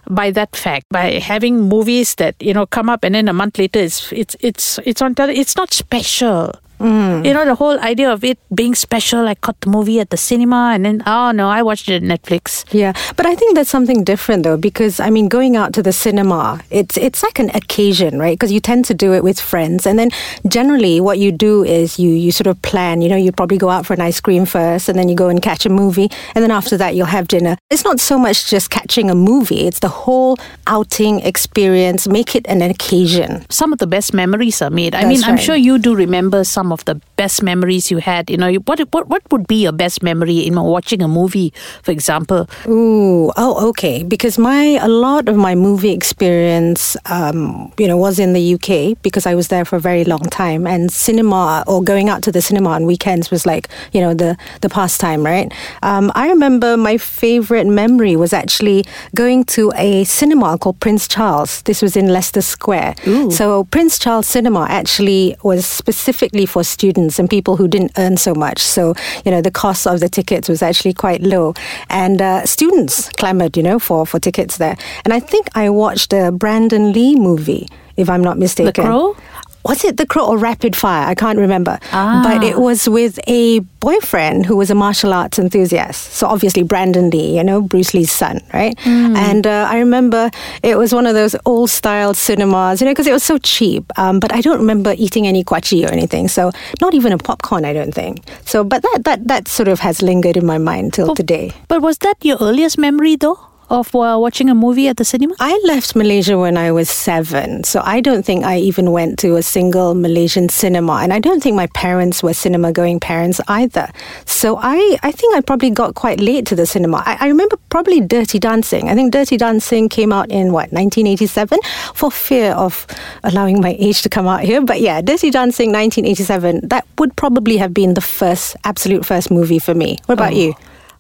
by 0.10 0.28
that 0.32 0.56
fact 0.56 0.86
by 0.90 1.06
having 1.32 1.62
movies 1.76 2.16
that 2.16 2.36
you 2.40 2.54
know 2.54 2.66
come 2.78 2.90
up 2.94 3.04
and 3.04 3.16
then 3.16 3.28
a 3.28 3.34
month 3.42 3.58
later 3.58 3.80
it's 3.80 4.12
it's 4.22 4.36
it's 4.50 4.80
it's 4.90 5.02
on 5.02 5.16
tele- 5.16 5.40
it's 5.42 5.56
not 5.62 5.74
special 5.74 6.52
Mm. 6.80 7.26
you 7.26 7.34
know 7.34 7.46
the 7.46 7.56
whole 7.56 7.80
idea 7.80 8.12
of 8.12 8.24
it 8.24 8.38
being 8.54 8.76
special 8.76 9.28
i 9.28 9.36
caught 9.36 9.60
the 9.62 9.70
movie 9.70 10.00
at 10.02 10.10
the 10.10 10.18
cinema 10.18 10.72
and 10.76 10.84
then 10.86 11.02
oh 11.08 11.32
no 11.32 11.48
i 11.48 11.62
watched 11.64 11.88
it 11.90 12.04
on 12.04 12.10
netflix 12.10 12.66
Yeah, 12.74 12.92
but 13.16 13.26
I 13.26 13.36
think 13.36 13.56
that's 13.56 13.70
something 13.70 14.04
different 14.04 14.44
though, 14.44 14.58
because 14.58 15.00
I 15.00 15.10
mean, 15.10 15.28
going 15.30 15.56
out 15.56 15.72
to 15.78 15.82
the 15.84 15.94
cinema, 15.94 16.60
it's 16.70 16.98
it's 16.98 17.24
like 17.24 17.40
an 17.40 17.50
occasion, 17.56 18.20
right? 18.20 18.36
Because 18.38 18.52
you 18.52 18.60
tend 18.60 18.84
to 18.86 18.94
do 18.94 19.14
it 19.14 19.24
with 19.24 19.40
friends, 19.40 19.86
and 19.88 19.98
then 20.00 20.10
generally, 20.48 21.00
what 21.00 21.18
you 21.20 21.32
do 21.32 21.64
is 21.64 21.98
you 22.00 22.10
you 22.10 22.32
sort 22.32 22.48
of 22.48 22.62
plan. 22.62 23.02
You 23.02 23.10
know, 23.10 23.16
you 23.26 23.32
probably 23.32 23.58
go 23.58 23.70
out 23.70 23.86
for 23.86 23.94
an 23.94 24.02
ice 24.02 24.20
cream 24.20 24.46
first, 24.46 24.90
and 24.90 24.98
then 25.00 25.08
you 25.10 25.16
go 25.16 25.30
and 25.30 25.42
catch 25.42 25.66
a 25.66 25.70
movie, 25.70 26.10
and 26.36 26.44
then 26.44 26.52
after 26.52 26.78
that, 26.78 26.96
you'll 26.96 27.14
have 27.18 27.28
dinner. 27.28 27.56
It's 27.70 27.84
not 27.86 28.00
so 28.00 28.18
much 28.18 28.50
just 28.50 28.70
catching 28.70 29.10
a 29.10 29.16
movie; 29.16 29.68
it's 29.68 29.80
the 29.80 29.94
whole 30.04 30.38
outing 30.68 31.22
experience. 31.22 32.08
Make 32.08 32.36
it 32.36 32.46
an 32.48 32.62
occasion. 32.62 33.46
some 33.50 33.72
of 33.74 33.80
the 33.80 33.88
best 33.88 34.14
memories 34.14 34.62
are 34.62 34.70
made. 34.72 34.94
I 34.96 35.04
That's 35.04 35.08
mean, 35.08 35.24
I'm 35.24 35.36
right. 35.36 35.44
sure 35.46 35.56
you 35.56 35.78
do 35.80 35.96
remember 35.96 36.44
some 36.44 36.65
of 36.72 36.86
the 36.86 36.96
best 37.16 37.44
memories 37.44 37.92
you 37.92 37.98
had. 37.98 38.30
You 38.30 38.38
know, 38.38 38.54
what 38.66 38.80
what 38.92 39.08
what 39.08 39.22
would 39.32 39.48
be 39.48 39.64
your 39.64 39.72
best 39.72 40.04
memory 40.04 40.40
in 40.40 40.56
watching 40.56 41.02
a 41.02 41.08
movie, 41.08 41.54
for 41.84 41.92
example? 41.92 42.48
Ooh, 42.68 43.32
oh, 43.38 43.70
okay. 43.70 44.04
Because 44.04 44.38
my 44.38 44.80
a 44.82 44.88
lot 44.88 45.30
of 45.30 45.36
my 45.36 45.56
movie 45.56 45.92
experience, 45.92 46.98
um, 47.06 47.72
you 47.78 47.88
know, 47.88 47.98
was 47.98 48.20
in 48.20 48.34
the 48.34 48.54
UK 48.56 49.02
because 49.02 49.26
I 49.26 49.36
was 49.36 49.48
there 49.48 49.66
for 49.66 49.76
a 49.78 49.80
very 49.80 50.04
long 50.04 50.24
time, 50.30 50.68
and 50.68 50.92
cinema 50.92 51.64
or 51.68 51.84
going 51.84 52.10
out 52.10 52.24
to 52.24 52.32
the 52.32 52.42
cinema 52.42 52.70
on 52.70 52.86
weekends 52.86 53.32
was 53.32 53.46
like, 53.46 53.70
you 53.94 54.02
know, 54.02 54.14
the 54.14 54.38
the 54.62 54.70
pastime, 54.70 55.26
right? 55.26 55.52
Um, 55.84 56.12
I 56.16 56.30
remember 56.30 56.78
my 56.78 56.98
favorite 56.98 57.68
memory 57.68 58.16
was 58.16 58.34
actually 58.34 58.86
going 59.14 59.46
to 59.46 59.72
a 59.76 60.04
cinema 60.04 60.58
called 60.58 60.80
Prince 60.80 61.08
Charles. 61.08 61.62
This 61.64 61.82
was 61.82 61.96
in 61.96 62.08
Leicester 62.08 62.42
Square. 62.42 62.96
So 63.32 63.64
Prince 63.66 63.98
Charles 64.00 64.28
Cinema 64.28 64.66
actually 64.70 65.36
was 65.44 65.66
specifically 65.66 66.46
for 66.56 66.64
students 66.64 67.20
and 67.20 67.30
people 67.30 67.58
who 67.58 67.68
didn't 67.68 67.92
earn 67.98 68.16
so 68.16 68.34
much. 68.34 68.60
So 68.76 68.96
you 69.26 69.32
know, 69.32 69.42
the 69.42 69.52
cost 69.52 69.86
of 69.86 70.00
the 70.00 70.08
tickets 70.08 70.48
was 70.48 70.62
actually 70.62 70.94
quite 70.94 71.22
low, 71.22 71.54
and 71.90 72.22
uh, 72.22 72.46
students 72.46 73.10
clamored, 73.20 73.58
you 73.58 73.64
know, 73.64 73.78
for 73.78 74.06
for 74.06 74.20
tickets 74.20 74.56
there. 74.56 74.78
And 75.04 75.12
I 75.14 75.20
think 75.20 75.50
I 75.54 75.70
watched 75.70 76.14
a 76.14 76.32
Brandon 76.32 76.94
Lee 76.94 77.16
movie, 77.18 77.68
if 77.98 78.10
I'm 78.10 78.24
not 78.24 78.38
mistaken. 78.38 78.86
Crow? 78.86 79.18
Was 79.66 79.84
it 79.84 79.98
The 79.98 80.06
Crow 80.06 80.28
or 80.28 80.38
Rapid 80.38 80.76
Fire? 80.76 81.08
I 81.08 81.16
can't 81.16 81.40
remember. 81.40 81.80
Ah. 81.92 82.22
But 82.24 82.44
it 82.44 82.60
was 82.60 82.88
with 82.88 83.20
a 83.28 83.60
boyfriend 83.82 84.46
who 84.46 84.56
was 84.56 84.70
a 84.70 84.76
martial 84.76 85.12
arts 85.12 85.40
enthusiast. 85.40 86.14
So 86.14 86.28
obviously 86.28 86.62
Brandon 86.62 87.10
Lee, 87.10 87.36
you 87.38 87.44
know, 87.44 87.62
Bruce 87.62 87.94
Lee's 87.96 88.12
son, 88.12 88.42
right? 88.54 88.76
And 88.86 89.48
uh, 89.48 89.68
I 89.70 89.80
remember 89.80 90.30
it 90.62 90.78
was 90.78 90.94
one 90.94 91.08
of 91.08 91.16
those 91.16 91.36
old 91.46 91.70
style 91.72 92.14
cinemas, 92.14 92.80
you 92.80 92.86
know, 92.86 92.92
because 92.92 93.08
it 93.08 93.14
was 93.14 93.24
so 93.24 93.38
cheap. 93.40 93.92
Um, 93.98 94.20
but 94.20 94.32
I 94.34 94.42
don't 94.42 94.60
remember 94.60 94.94
eating 94.98 95.26
any 95.26 95.44
kuaci 95.44 95.84
or 95.88 95.92
anything. 95.92 96.28
So 96.28 96.52
not 96.80 96.94
even 96.94 97.12
a 97.12 97.18
popcorn, 97.18 97.66
I 97.66 97.74
don't 97.74 97.94
think. 97.94 98.22
So, 98.46 98.64
but 98.64 98.84
that 98.84 99.00
that 99.06 99.28
that 99.28 99.48
sort 99.48 99.68
of 99.68 99.80
has 99.80 100.02
lingered 100.02 100.38
in 100.38 100.46
my 100.46 100.58
mind 100.60 100.94
till 100.94 101.16
today. 101.16 101.52
But 101.68 101.82
was 101.82 101.98
that 102.00 102.16
your 102.22 102.38
earliest 102.40 102.78
memory, 102.78 103.16
though, 103.16 103.40
of 103.70 103.94
uh, 103.96 104.18
watching 104.20 104.50
a 104.50 104.56
movie 104.56 104.88
at 104.88 104.98
the 104.98 105.06
cinema? 105.06 105.36
I 105.40 105.60
left 105.66 105.96
Malaysia 105.96 106.38
when 106.38 106.58
I 106.58 106.72
was 106.72 106.90
seven, 106.90 107.64
so 107.64 107.82
I 107.84 108.02
don't 108.02 108.26
think 108.26 108.44
I 108.44 108.58
even 108.60 108.92
went 108.92 109.20
to 109.20 109.36
a 109.36 109.44
single 109.44 109.94
Malaysian 109.94 110.50
cinema, 110.50 111.00
and 111.02 111.12
I 111.14 111.20
don't 111.20 111.42
think 111.42 111.56
my 111.56 111.68
parents 111.68 112.22
were 112.22 112.34
cinema 112.34 112.72
going 112.72 113.00
parents 113.00 113.42
either. 113.48 113.90
So 114.26 114.58
I, 114.62 114.98
I 115.04 115.12
think 115.12 115.36
I 115.36 115.42
probably 115.42 115.70
got 115.70 115.96
quite 115.96 116.20
late 116.20 116.46
to 116.48 116.56
the 116.56 116.66
cinema. 116.66 117.04
I, 117.06 117.18
I 117.22 117.28
remember 117.28 117.58
probably 117.70 118.02
Dirty 118.02 118.40
Dancing. 118.40 118.90
I 118.90 118.96
think 118.96 119.12
Dirty 119.12 119.38
Dancing 119.38 119.90
came 119.90 120.14
out 120.14 120.30
in 120.30 120.52
what 120.52 120.72
1987, 120.72 121.60
for 121.94 122.12
fear 122.12 122.52
of 122.52 122.86
allowing 123.24 123.62
my 123.62 123.76
age 123.80 124.02
to 124.04 124.10
come 124.10 124.28
out 124.28 124.42
here. 124.42 124.62
But 124.62 124.82
yeah, 124.82 125.02
Dirty 125.02 125.32
Dancing 125.32 125.72
1987. 125.72 126.68
That 126.70 126.86
would 126.98 127.16
probably 127.16 127.58
have 127.58 127.74
been 127.74 127.94
the 127.94 128.02
first, 128.02 128.56
absolute 128.64 129.06
first 129.06 129.32
movie 129.32 129.60
for 129.60 129.74
me. 129.74 129.98
What 130.06 130.14
about 130.14 130.36
you? 130.36 130.54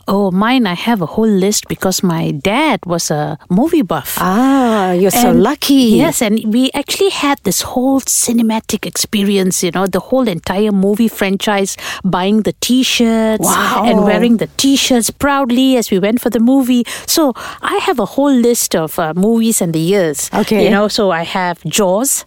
Oh, 0.07 0.29
mine, 0.29 0.67
I 0.67 0.75
have 0.75 1.01
a 1.01 1.07
whole 1.07 1.27
list 1.27 1.67
because 1.67 2.03
my 2.03 2.29
dad 2.29 2.79
was 2.85 3.09
a 3.09 3.39
movie 3.49 3.81
buff. 3.81 4.17
Ah, 4.21 4.91
you're 4.91 5.09
so 5.09 5.31
lucky. 5.31 5.97
Yes, 5.97 6.21
and 6.21 6.39
we 6.53 6.69
actually 6.75 7.09
had 7.09 7.39
this 7.43 7.61
whole 7.63 7.99
cinematic 8.01 8.85
experience, 8.85 9.63
you 9.63 9.71
know, 9.71 9.87
the 9.87 9.99
whole 9.99 10.27
entire 10.27 10.71
movie 10.71 11.07
franchise, 11.07 11.75
buying 12.03 12.43
the 12.43 12.53
t 12.61 12.83
shirts 12.83 13.45
Wow. 13.45 13.81
and 13.87 14.03
wearing 14.03 14.37
the 14.37 14.45
t 14.57 14.75
shirts 14.75 15.09
proudly 15.09 15.75
as 15.75 15.89
we 15.89 15.97
went 15.97 16.21
for 16.21 16.29
the 16.29 16.39
movie. 16.39 16.85
So 17.07 17.33
I 17.63 17.77
have 17.81 17.97
a 17.97 18.05
whole 18.05 18.31
list 18.33 18.75
of 18.75 18.99
uh, 18.99 19.13
movies 19.15 19.59
and 19.59 19.73
the 19.73 19.79
years. 19.79 20.29
Okay. 20.31 20.65
You 20.65 20.69
know, 20.69 20.87
so 20.87 21.09
I 21.09 21.23
have 21.23 21.63
Jaws. 21.65 22.25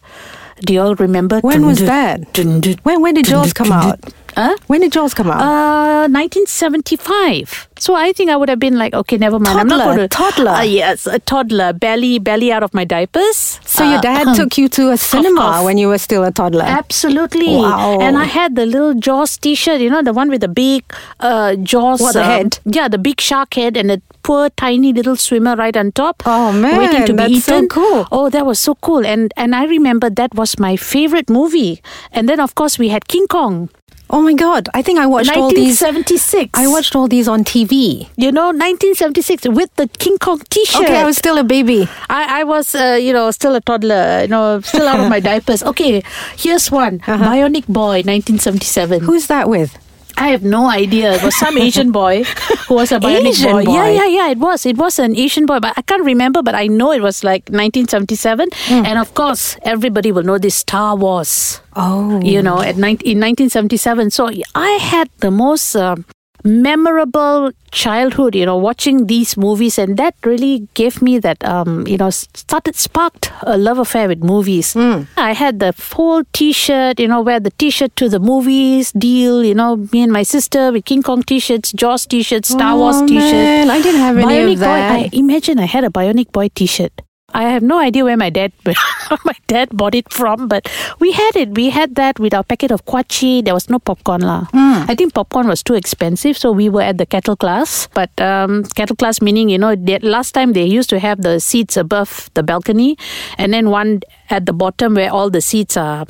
Do 0.66 0.74
you 0.74 0.80
all 0.80 0.96
remember? 0.96 1.38
When 1.42 1.64
was 1.64 1.78
that? 1.86 2.36
When 2.82 3.00
when 3.02 3.14
did 3.14 3.26
Jaws 3.26 3.52
come 3.52 3.70
out? 3.70 4.00
Huh? 4.38 4.54
When 4.68 4.80
did 4.82 4.92
Jaws 4.92 5.14
come 5.14 5.30
out? 5.32 5.40
Uh, 5.42 6.06
1975. 6.08 7.68
So 7.78 7.94
I 7.96 8.12
think 8.12 8.30
I 8.30 8.36
would 8.36 8.48
have 8.48 8.60
been 8.60 8.78
like, 8.78 8.94
okay, 8.94 9.16
never 9.18 9.38
mind. 9.40 9.58
I'm 9.58 9.66
not 9.66 9.78
Toddler, 9.78 9.96
going 9.96 10.08
to 10.08 10.16
toddler. 10.16 10.50
Uh, 10.52 10.62
yes, 10.62 11.06
a 11.06 11.18
toddler, 11.18 11.72
belly, 11.72 12.18
belly 12.20 12.52
out 12.52 12.62
of 12.62 12.72
my 12.72 12.84
diapers. 12.84 13.58
so 13.64 13.82
your 13.84 13.98
Uh, 13.98 14.00
dad 14.00 14.36
took 14.36 14.56
you 14.56 14.68
to 14.68 14.90
a 14.90 14.96
cinema 14.96 15.40
cough. 15.40 15.64
when 15.64 15.76
you 15.78 15.88
were 15.88 15.98
still 15.98 16.22
a 16.24 16.30
toddler. 16.30 16.64
Absolutely. 16.64 17.56
Wow. 17.56 17.98
And 18.00 18.16
I 18.16 18.24
had 18.24 18.54
the 18.54 18.66
little 18.66 18.94
Jaws 18.94 19.36
t-shirt, 19.38 19.80
you 19.80 19.90
know, 19.90 20.02
the 20.02 20.12
one 20.12 20.30
with 20.30 20.40
the 20.42 20.48
big 20.48 20.84
uh, 21.20 21.56
Jaws. 21.56 22.00
What, 22.00 22.12
the 22.14 22.22
um, 22.22 22.30
head? 22.30 22.58
Yeah, 22.64 22.86
the 22.88 22.98
big 22.98 23.20
shark 23.20 23.54
head 23.54 23.76
and 23.76 23.90
the 23.90 24.00
poor 24.22 24.50
tiny 24.50 24.92
little 24.92 25.16
swimmer 25.16 25.56
right 25.56 25.76
on 25.76 25.90
top. 25.92 26.22
Oh, 26.26 26.52
man, 26.52 26.78
Waiting 26.78 27.06
to 27.06 27.12
be 27.14 27.34
that's 27.40 27.44
so 27.44 27.66
cool. 27.66 28.06
Oh, 28.12 28.28
that 28.30 28.46
was 28.46 28.58
so 28.60 28.74
cool. 28.76 29.04
And 29.06 29.32
and 29.36 29.54
I 29.54 29.64
remember 29.64 30.10
that 30.10 30.34
was 30.34 30.58
my 30.60 30.76
favorite 30.76 31.28
movie. 31.30 31.82
And 32.12 32.28
then 32.28 32.38
of 32.38 32.54
course 32.54 32.78
we 32.78 32.88
had 32.90 33.08
King 33.08 33.26
Kong. 33.26 33.68
Oh 34.10 34.22
my 34.22 34.32
god! 34.32 34.68
I 34.72 34.80
think 34.82 34.98
I 34.98 35.06
watched 35.06 35.36
all 35.36 35.50
these. 35.50 35.80
1976. 35.82 36.58
I 36.58 36.66
watched 36.66 36.96
all 36.96 37.08
these 37.08 37.28
on 37.28 37.44
TV. 37.44 38.08
You 38.16 38.32
know, 38.32 38.46
1976 38.46 39.48
with 39.48 39.74
the 39.76 39.86
King 39.98 40.16
Kong 40.18 40.40
T-shirt. 40.48 40.82
Okay, 40.84 40.96
I 40.96 41.04
was 41.04 41.16
still 41.18 41.36
a 41.38 41.44
baby. 41.44 41.88
I, 42.08 42.40
I 42.40 42.44
was, 42.44 42.74
uh, 42.74 42.98
you 43.00 43.12
know, 43.12 43.30
still 43.30 43.54
a 43.54 43.60
toddler, 43.60 44.22
you 44.22 44.28
know, 44.28 44.60
still 44.60 44.88
out 44.88 45.00
of 45.00 45.10
my 45.10 45.20
diapers. 45.28 45.62
Okay, 45.62 46.02
here's 46.36 46.70
one. 46.70 47.00
Bionic 47.00 47.66
Boy, 47.66 48.00
1977. 48.06 49.00
Who's 49.00 49.26
that 49.26 49.48
with? 49.48 49.76
I 50.18 50.28
have 50.34 50.42
no 50.42 50.68
idea. 50.68 51.12
It 51.14 51.22
was 51.22 51.36
some 51.38 51.56
Asian 51.58 51.92
boy 51.92 52.24
who 52.66 52.74
was 52.74 52.92
a 52.92 52.98
bionic 53.06 53.28
Asian 53.30 53.52
boy. 53.52 53.60
Yeah, 53.72 53.86
boy? 53.86 53.92
yeah, 53.92 54.06
yeah. 54.06 54.28
It 54.30 54.38
was. 54.38 54.66
It 54.66 54.76
was 54.76 54.98
an 54.98 55.16
Asian 55.16 55.46
boy, 55.46 55.60
but 55.60 55.72
I 55.76 55.82
can't 55.82 56.04
remember. 56.04 56.42
But 56.42 56.54
I 56.54 56.66
know 56.66 56.92
it 56.92 57.02
was 57.02 57.22
like 57.24 57.48
1977. 57.48 58.48
Hmm. 58.66 58.84
And 58.84 58.98
of 58.98 59.14
course, 59.14 59.56
everybody 59.62 60.12
will 60.12 60.24
know 60.24 60.38
this 60.38 60.56
Star 60.56 60.96
Wars. 60.96 61.60
Oh, 61.76 62.20
You 62.20 62.42
know, 62.42 62.60
at 62.60 62.76
19, 62.76 63.06
in 63.06 63.20
1977. 63.20 64.10
So 64.10 64.28
I 64.54 64.70
had 64.82 65.08
the 65.18 65.30
most. 65.30 65.76
um 65.76 66.04
memorable 66.48 67.50
childhood 67.70 68.34
you 68.34 68.46
know 68.46 68.56
watching 68.56 69.06
these 69.06 69.36
movies. 69.36 69.78
And 69.78 69.96
that 69.98 70.14
really 70.24 70.66
gave 70.74 71.00
me 71.02 71.18
that 71.18 71.44
um 71.44 71.86
you 71.86 71.96
know 71.96 72.10
started 72.10 72.74
sparked 72.76 73.30
a 73.42 73.56
love 73.58 73.78
affair 73.78 74.08
with 74.08 74.22
movies. 74.24 74.74
I 74.76 75.32
had 75.42 75.60
the 75.60 75.72
whole 75.92 76.22
t-shirt 76.32 76.98
you 77.00 77.08
know 77.08 77.20
wear 77.20 77.40
the 77.40 77.50
t-shirt 77.62 77.94
to 77.96 78.08
the 78.08 78.18
movies 78.20 78.92
deal 78.92 79.44
you 79.44 79.54
know 79.54 79.76
me 79.92 80.02
and 80.02 80.12
my 80.12 80.22
sister 80.22 80.72
with 80.72 80.84
king 80.84 81.02
kong 81.02 81.22
t-shirts 81.22 81.72
jaws 81.72 82.06
t-shirts 82.06 82.48
star 82.48 82.76
wars 82.76 82.96
Oh, 82.98 83.06
t-shirt. 83.06 83.32
man, 83.32 83.70
I 83.70 83.80
didn't 83.82 84.00
have 84.00 84.16
any 84.16 84.26
bionic 84.26 84.52
of 84.54 84.58
that. 84.60 84.88
boy 84.92 85.04
i 85.06 85.10
imagine 85.12 85.58
i 85.58 85.66
had 85.74 85.84
a 85.84 85.90
bionic 85.90 86.32
boy 86.32 86.48
t-shirt 86.54 87.02
I 87.34 87.42
have 87.50 87.62
no 87.62 87.78
idea 87.78 88.04
where 88.04 88.16
my 88.16 88.30
dad 88.30 88.52
my 89.24 89.36
dad 89.48 89.68
bought 89.76 89.94
it 89.94 90.10
from, 90.12 90.48
but 90.48 90.66
we 90.98 91.12
had 91.12 91.36
it. 91.36 91.50
We 91.54 91.68
had 91.68 91.94
that 91.96 92.18
with 92.18 92.32
our 92.32 92.42
packet 92.42 92.70
of 92.70 92.84
kuaci. 92.86 93.44
There 93.44 93.52
was 93.52 93.68
no 93.68 93.78
popcorn 93.78 94.22
lah. 94.22 94.46
Hmm. 94.52 94.88
I 94.88 94.94
think 94.94 95.12
popcorn 95.12 95.46
was 95.46 95.62
too 95.62 95.74
expensive, 95.74 96.38
so 96.38 96.52
we 96.52 96.68
were 96.68 96.82
at 96.82 96.96
the 96.96 97.04
kettle 97.04 97.36
class. 97.36 97.86
But 97.92 98.10
um, 98.20 98.64
kettle 98.74 98.96
class 98.96 99.20
meaning, 99.20 99.50
you 99.50 99.58
know, 99.58 99.76
they, 99.76 99.98
last 100.00 100.32
time 100.32 100.52
they 100.54 100.64
used 100.64 100.88
to 100.90 100.98
have 100.98 101.20
the 101.20 101.38
seats 101.38 101.76
above 101.76 102.30
the 102.32 102.42
balcony, 102.42 102.96
and 103.36 103.52
then 103.52 103.68
one 103.68 104.00
at 104.30 104.46
the 104.46 104.52
bottom 104.52 104.94
where 104.94 105.12
all 105.12 105.28
the 105.28 105.40
seats 105.40 105.76
are 105.76 106.06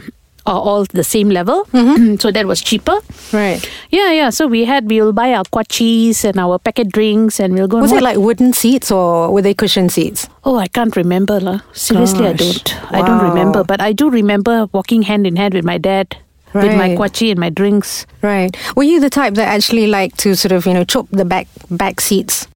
are 0.49 0.61
all 0.69 0.85
the 0.99 1.05
same 1.05 1.29
level. 1.29 1.65
so 2.25 2.33
that 2.33 2.47
was 2.47 2.61
cheaper. 2.61 2.97
right. 3.33 3.61
Yeah, 3.91 4.11
yeah. 4.13 4.31
So 4.31 4.47
we 4.49 4.65
had 4.65 4.89
we'll 4.91 5.13
buy 5.13 5.33
our 5.35 5.45
kuacis 5.45 6.25
and 6.25 6.41
our 6.41 6.59
packet 6.59 6.89
drinks, 6.91 7.39
and 7.39 7.55
we'll 7.55 7.69
go. 7.69 7.79
Was 7.85 7.93
it 7.93 8.03
like 8.03 8.17
wooden 8.17 8.53
seats 8.53 8.91
or 8.91 9.31
were 9.33 9.43
they 9.43 9.55
cushion 9.55 9.89
seats? 9.89 10.27
Oh, 10.45 10.57
I 10.57 10.67
can't 10.67 10.97
remember. 10.97 11.39
lah. 11.41 11.61
Seriously, 11.73 12.27
I 12.27 12.33
don't. 12.33 12.75
I 12.93 13.03
don't 13.07 13.23
remember. 13.29 13.63
But 13.65 13.81
I 13.85 13.93
do 13.93 14.09
remember 14.11 14.67
walking 14.73 15.03
hand 15.03 15.27
in 15.27 15.37
hand 15.37 15.53
with 15.55 15.65
my 15.65 15.77
dad, 15.77 16.17
with 16.55 16.73
my 16.81 16.89
Right. 16.95 16.99
kuaci 16.99 17.31
and 17.31 17.39
my 17.39 17.51
drinks. 17.51 18.07
Right. 18.23 18.57
Were 18.75 18.89
you 18.89 19.01
the 19.05 19.11
type 19.11 19.35
that 19.35 19.49
actually 19.49 19.87
like 19.87 20.17
to 20.25 20.35
sort 20.35 20.53
of, 20.53 20.65
you 20.65 20.73
know, 20.73 20.85
chop 20.85 21.07
the 21.13 21.25
back 21.25 21.47
back 21.71 22.01
seats? 22.01 22.49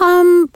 Um, 0.00 0.50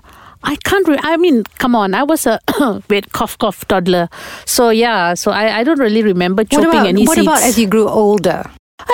I 0.47 0.57
can't. 0.65 0.87
Re- 0.89 0.99
I 1.03 1.17
mean, 1.17 1.43
come 1.59 1.75
on. 1.75 1.93
I 1.95 2.03
was 2.05 2.25
a 2.27 2.39
wait 2.89 3.13
cough 3.13 3.37
cough 3.39 3.67
toddler. 3.69 4.09
So 4.45 4.71
yeah. 4.71 5.15
So 5.15 5.31
I, 5.33 5.59
I 5.61 5.65
don't 5.65 5.81
really 5.81 6.03
remember 6.03 6.43
What 6.43 6.51
chopping 6.51 6.71
about 6.71 6.87
any 6.87 7.05
what 7.05 7.17
seats. 7.17 7.27
about 7.27 7.43
as 7.43 7.59
you 7.59 7.67
grew 7.67 7.89
older? 7.89 8.45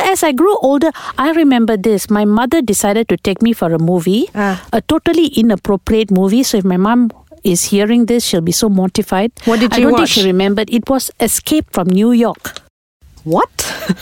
As 0.04 0.22
I 0.22 0.32
grew 0.32 0.56
older, 0.58 0.90
I 1.18 1.32
remember 1.32 1.76
this. 1.76 2.08
My 2.08 2.24
mother 2.24 2.62
decided 2.62 3.08
to 3.08 3.16
take 3.16 3.42
me 3.42 3.52
for 3.52 3.72
a 3.74 3.78
movie, 3.78 4.30
Ah. 4.34 4.64
a 4.72 4.80
totally 4.80 5.26
inappropriate 5.26 6.10
movie. 6.10 6.42
So 6.42 6.56
if 6.58 6.64
my 6.64 6.76
mom 6.78 7.10
is 7.44 7.64
hearing 7.64 8.06
this, 8.06 8.24
she'll 8.24 8.40
be 8.40 8.52
so 8.52 8.68
mortified. 8.70 9.32
What 9.44 9.60
did 9.60 9.76
you 9.76 9.78
I 9.78 9.82
don't 9.82 9.92
watch? 9.92 10.00
think 10.14 10.22
she 10.22 10.24
remembered. 10.26 10.70
It 10.72 10.88
was 10.88 11.10
Escape 11.20 11.66
from 11.72 11.88
New 11.88 12.12
York. 12.12 12.60
What? 13.24 13.50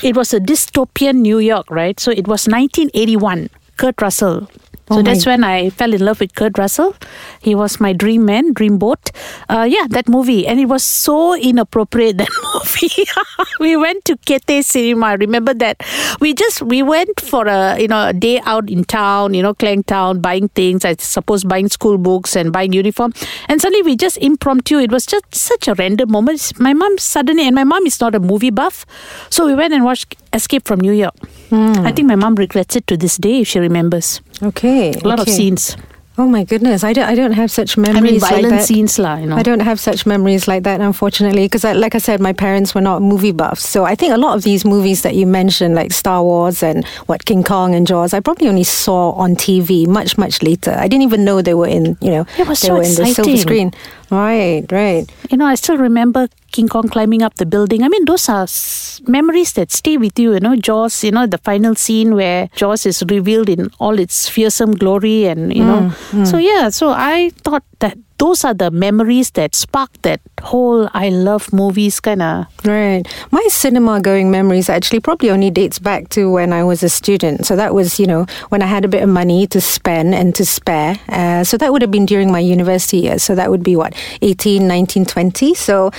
it 0.02 0.16
was 0.16 0.33
a 0.33 0.40
dystopian 0.40 1.16
New 1.16 1.38
York, 1.38 1.66
right? 1.71 1.99
So 1.99 2.11
it 2.12 2.28
was 2.28 2.47
1981. 2.47 3.49
Kurt 3.76 4.00
Russell. 4.02 4.49
So 4.90 4.97
Oh 4.97 4.97
my- 4.97 5.02
that's 5.02 5.25
when 5.25 5.44
I 5.44 5.70
fell 5.70 5.94
in 5.94 6.04
love 6.04 6.18
with 6.20 6.35
Kurt 6.35 6.59
Russell. 6.59 6.94
He 7.40 7.54
was 7.54 7.78
my 7.80 7.92
dream 7.92 8.25
man, 8.25 8.52
dream 8.52 8.76
boat. 8.76 9.11
Uh, 9.49 9.66
yeah, 9.70 9.87
that 9.90 10.09
movie, 10.09 10.47
and 10.49 10.59
it 10.59 10.66
was 10.66 10.82
so 10.85 11.35
inappropriate. 11.37 12.16
That 12.20 12.28
movie. 12.54 13.06
we 13.61 13.76
went 13.76 14.04
to 14.06 14.16
Kete 14.16 14.64
Cinema. 14.64 15.06
I 15.06 15.12
remember 15.14 15.54
that. 15.54 15.80
We 16.20 16.35
just 16.35 16.61
we 16.62 16.82
went 16.82 17.20
for 17.20 17.47
a 17.47 17.78
you 17.80 17.87
know 17.88 18.09
a 18.09 18.12
day 18.12 18.40
out 18.44 18.68
in 18.68 18.82
town, 18.85 19.35
you 19.35 19.42
know, 19.42 19.54
Klang 19.54 19.85
Town, 19.85 20.20
buying 20.20 20.49
things. 20.49 20.85
I 20.85 20.94
suppose 20.99 21.44
buying 21.44 21.68
school 21.68 21.97
books 21.97 22.35
and 22.37 22.52
buying 22.52 22.73
uniform. 22.73 23.12
And 23.49 23.61
suddenly 23.61 23.82
we 23.82 23.94
just 23.97 24.18
impromptu. 24.18 24.78
It 24.78 24.90
was 24.90 25.06
just 25.06 25.35
such 25.35 25.68
a 25.68 25.75
random 25.75 26.11
moment. 26.11 26.59
My 26.59 26.75
mom 26.75 26.99
suddenly, 26.99 27.47
and 27.47 27.54
my 27.54 27.64
mom 27.64 27.87
is 27.87 28.00
not 28.00 28.14
a 28.14 28.20
movie 28.20 28.50
buff, 28.50 28.85
so 29.30 29.47
we 29.47 29.54
went 29.54 29.73
and 29.73 29.85
watched 29.85 30.16
Escape 30.32 30.66
from 30.66 30.80
New 30.80 30.92
York. 30.92 31.14
I 31.52 31.90
think 31.92 32.06
my 32.09 32.14
mom 32.16 32.35
regrets 32.37 32.76
it 32.76 32.87
to 32.87 32.97
this 32.97 33.16
day 33.16 33.40
if 33.40 33.49
she 33.49 33.59
remembers. 33.59 34.20
Okay. 34.42 34.92
A 34.92 35.06
lot 35.09 35.20
of 35.20 35.28
scenes. 35.28 35.76
Oh 36.18 36.26
my 36.26 36.44
goodness, 36.44 36.85
I 36.85 36.92
don't, 36.92 37.09
I 37.09 37.14
don't 37.14 37.32
have 37.32 37.50
such 37.50 37.78
memories 37.78 37.97
I 37.97 38.00
mean, 38.02 38.20
like 38.20 38.30
violent 38.30 38.50
that. 38.50 38.64
scenes, 38.66 38.99
lah. 38.99 39.16
You 39.16 39.26
know. 39.26 39.37
I 39.37 39.42
don't 39.42 39.61
have 39.61 39.80
such 39.80 40.04
memories 40.04 40.47
like 40.47 40.64
that, 40.64 40.82
unfortunately, 40.82 41.44
because, 41.47 41.64
like 41.64 41.94
I 41.94 41.99
said, 41.99 42.20
my 42.20 42.35
parents 42.35 42.75
were 42.75 42.82
not 42.82 43.00
movie 43.00 43.32
buffs. 43.32 43.66
So 43.66 43.85
I 43.87 43.94
think 43.94 44.12
a 44.12 44.18
lot 44.18 44.37
of 44.37 44.42
these 44.42 44.66
movies 44.66 45.00
that 45.00 45.14
you 45.14 45.26
mentioned, 45.26 45.75
like 45.76 45.92
Star 45.92 46.23
Wars 46.23 46.62
and 46.62 46.85
what 47.06 47.25
King 47.25 47.42
Kong 47.42 47.75
and 47.75 47.87
Jaws, 47.87 48.12
I 48.12 48.20
probably 48.20 48.49
only 48.49 48.64
saw 48.64 49.12
on 49.12 49.35
TV 49.35 49.87
much, 49.87 50.18
much 50.18 50.42
later. 50.42 50.73
I 50.73 50.88
didn't 50.88 51.04
even 51.04 51.25
know 51.25 51.40
they 51.40 51.54
were 51.54 51.68
in, 51.68 51.97
you 52.02 52.11
know, 52.11 52.26
It 52.37 52.47
was 52.47 52.61
they 52.61 52.68
so 52.68 52.75
were 52.75 52.82
in 52.82 52.90
the 52.90 52.97
silver 52.97 53.11
exciting. 53.30 53.37
screen. 53.38 53.73
Right, 54.11 54.64
right. 54.73 55.09
You 55.31 55.37
know, 55.37 55.47
I 55.47 55.55
still 55.55 55.76
remember 55.76 56.29
King 56.50 56.67
Kong 56.69 56.88
climbing 56.88 57.23
up 57.23 57.35
the 57.37 57.47
building. 57.47 57.85
I 57.85 57.88
mean, 57.88 58.05
those 58.07 58.29
are 58.29 58.43
s- 58.43 59.00
memories 59.07 59.52
that 59.52 59.71
stay 59.71 59.97
with 59.99 60.19
you. 60.19 60.35
You 60.35 60.40
know, 60.40 60.57
Jaws. 60.57 61.05
You 61.05 61.12
know, 61.12 61.26
the 61.26 61.38
final 61.38 61.76
scene 61.76 62.17
where 62.17 62.49
Jaws 62.57 62.87
is 62.87 63.05
revealed 63.09 63.49
in 63.49 63.71
all 63.79 63.99
its 64.00 64.29
fearsome 64.29 64.73
glory, 64.73 65.26
and 65.26 65.55
you 65.55 65.64
know. 65.64 65.81
Mm, 66.11 66.23
mm. 66.23 66.26
So 66.26 66.38
yeah, 66.38 66.71
so 66.71 66.90
I 66.90 67.31
thought 67.45 67.62
that 67.80 67.99
those 68.18 68.44
are 68.44 68.52
the 68.52 68.70
memories 68.70 69.30
that 69.32 69.54
sparked 69.54 70.02
that 70.02 70.20
whole 70.42 70.88
I 70.92 71.08
love 71.08 71.52
movies 71.52 72.00
kind 72.00 72.22
of. 72.22 72.46
Right. 72.64 73.02
My 73.30 73.42
cinema 73.49 74.00
going 74.00 74.30
memories 74.30 74.68
actually 74.68 75.00
probably 75.00 75.30
only 75.30 75.50
dates 75.50 75.78
back 75.78 76.10
to 76.10 76.30
when 76.30 76.52
I 76.52 76.62
was 76.62 76.82
a 76.82 76.90
student. 76.90 77.46
So 77.46 77.56
that 77.56 77.75
was, 77.75 77.99
you 77.99 78.06
know, 78.06 78.26
when 78.50 78.62
I 78.62 78.66
had 78.66 78.84
a 78.84 78.88
bit 78.88 79.02
of 79.02 79.08
money 79.08 79.46
to 79.49 79.60
spend 79.60 80.14
and 80.14 80.34
to 80.34 80.44
spare. 80.44 80.96
Uh, 81.08 81.44
so 81.44 81.56
that 81.56 81.72
would 81.72 81.80
have 81.80 81.90
been 81.90 82.06
during 82.06 82.30
my 82.30 82.40
university 82.40 82.99
years. 82.99 83.22
So 83.22 83.34
that 83.34 83.50
would 83.50 83.62
be 83.62 83.75
what, 83.75 83.94
18, 84.20 84.68
19, 84.68 85.06
20. 85.06 85.54
So 85.54 85.90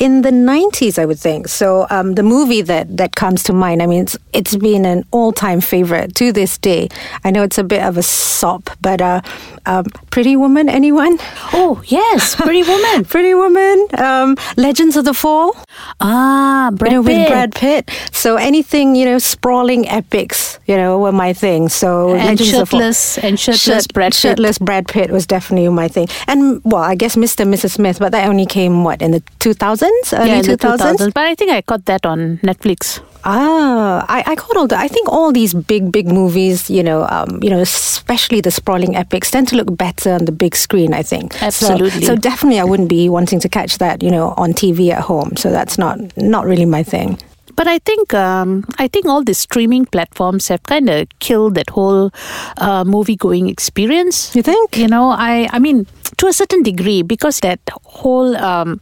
in 0.00 0.22
the 0.22 0.30
90s, 0.30 0.98
I 0.98 1.04
would 1.06 1.18
think. 1.20 1.46
So 1.46 1.86
um, 1.90 2.14
the 2.14 2.22
movie 2.24 2.62
that, 2.62 2.96
that 2.96 3.14
comes 3.14 3.42
to 3.44 3.52
mind, 3.52 3.82
I 3.82 3.86
mean, 3.86 4.02
it's, 4.02 4.16
it's 4.32 4.56
been 4.56 4.84
an 4.84 5.04
all 5.12 5.30
time 5.32 5.60
favorite 5.60 6.16
to 6.16 6.32
this 6.32 6.58
day. 6.58 6.88
I 7.22 7.30
know 7.30 7.42
it's 7.44 7.58
a 7.58 7.62
bit 7.64 7.82
of 7.82 7.96
a 7.98 8.02
sop, 8.02 8.70
but 8.80 9.00
uh, 9.00 9.20
um, 9.66 9.84
Pretty 10.10 10.34
Woman, 10.36 10.68
anyone? 10.68 11.18
Oh 11.52 11.82
yes, 11.86 12.34
Pretty 12.34 12.62
Woman. 12.64 13.04
Pretty 13.14 13.34
Woman, 13.34 13.86
um, 13.98 14.36
Legends 14.56 14.96
of 14.96 15.04
the 15.04 15.14
Fall. 15.14 15.54
ah, 16.00 16.70
Brad 16.74 16.92
you 16.92 16.98
know, 16.98 17.04
Pitt. 17.06 17.18
with 17.18 17.28
Brad 17.28 17.54
Pitt. 17.54 17.90
So 18.12 18.36
anything, 18.36 18.96
you 18.96 19.04
know, 19.04 19.18
sprawling 19.18 19.86
epics, 19.88 20.58
you 20.66 20.76
know, 20.76 20.98
were 20.98 21.12
my 21.12 21.32
thing. 21.34 21.68
So 21.68 22.14
and 22.14 22.24
Legends 22.24 22.52
of 22.54 22.60
the 22.60 22.66
Fall- 22.66 22.80
shirtless 22.80 23.18
and 23.18 23.38
shirtless 23.38 23.60
Shirt- 23.84 23.92
Brad 23.94 24.12
Pitt. 24.12 24.18
shirtless 24.20 24.58
Brad 24.58 24.88
Pitt 24.88 25.10
was 25.10 25.26
definitely 25.26 25.68
my 25.68 25.88
thing. 25.88 26.08
And 26.26 26.62
well, 26.64 26.82
I 26.82 26.94
guess 26.94 27.16
Mr. 27.16 27.40
and 27.40 27.52
Mrs. 27.52 27.72
Smith, 27.72 27.98
but 27.98 28.12
that 28.12 28.28
only 28.28 28.46
came 28.46 28.82
what 28.84 29.02
in 29.02 29.10
the 29.10 29.22
two 29.38 29.52
thousands, 29.90 30.12
early 30.12 30.30
yeah, 30.30 30.36
in 30.36 30.42
the 30.42 30.56
two 30.56 30.68
thousands. 30.76 31.00
2000s. 31.00 31.14
But 31.14 31.24
I 31.26 31.34
think 31.34 31.50
I 31.50 31.60
caught 31.62 31.84
that 31.86 32.06
on 32.06 32.38
Netflix. 32.42 33.00
Ah, 33.24 34.04
I, 34.08 34.24
I 34.32 34.34
caught 34.36 34.56
all 34.56 34.66
the. 34.66 34.78
I 34.78 34.88
think 34.88 35.08
all 35.08 35.30
these 35.32 35.52
big, 35.52 35.92
big 35.92 36.06
movies, 36.06 36.70
you 36.70 36.82
know, 36.82 37.06
um, 37.10 37.38
you 37.42 37.50
know, 37.50 37.58
especially 37.60 38.40
the 38.40 38.50
sprawling 38.50 38.96
epics, 38.96 39.30
tend 39.30 39.48
to 39.48 39.56
look 39.56 39.76
better 39.76 40.12
on 40.12 40.24
the 40.24 40.32
big 40.32 40.56
screen. 40.56 40.94
I 40.94 41.02
think 41.02 41.34
So- 41.34 41.46
Absolutely. 41.46 42.04
So, 42.06 42.16
definitely, 42.16 42.60
I 42.60 42.64
wouldn't 42.64 42.88
be 42.88 43.08
wanting 43.10 43.38
to 43.40 43.48
catch 43.48 43.76
that, 43.78 44.02
you 44.02 44.10
know, 44.10 44.32
on 44.38 44.52
TV 44.54 44.90
at 44.90 45.02
home. 45.02 45.36
So 45.36 45.50
that's 45.50 45.76
not 45.76 45.98
not 46.16 46.46
really 46.46 46.64
my 46.64 46.82
thing. 46.82 47.18
But 47.56 47.66
I 47.68 47.78
think 47.78 48.14
um, 48.14 48.64
I 48.78 48.88
think 48.88 49.06
all 49.06 49.22
the 49.24 49.34
streaming 49.34 49.84
platforms 49.86 50.48
have 50.48 50.62
kind 50.64 50.88
of 50.88 51.08
killed 51.18 51.54
that 51.56 51.70
whole 51.70 52.10
uh, 52.58 52.84
movie 52.84 53.16
going 53.16 53.48
experience. 53.48 54.34
You 54.34 54.42
think? 54.42 54.76
You 54.76 54.88
know, 54.88 55.10
I 55.10 55.48
I 55.52 55.58
mean 55.58 55.86
to 56.18 56.26
a 56.26 56.32
certain 56.32 56.62
degree 56.62 57.02
because 57.02 57.40
that 57.40 57.60
whole 57.84 58.36
um, 58.36 58.80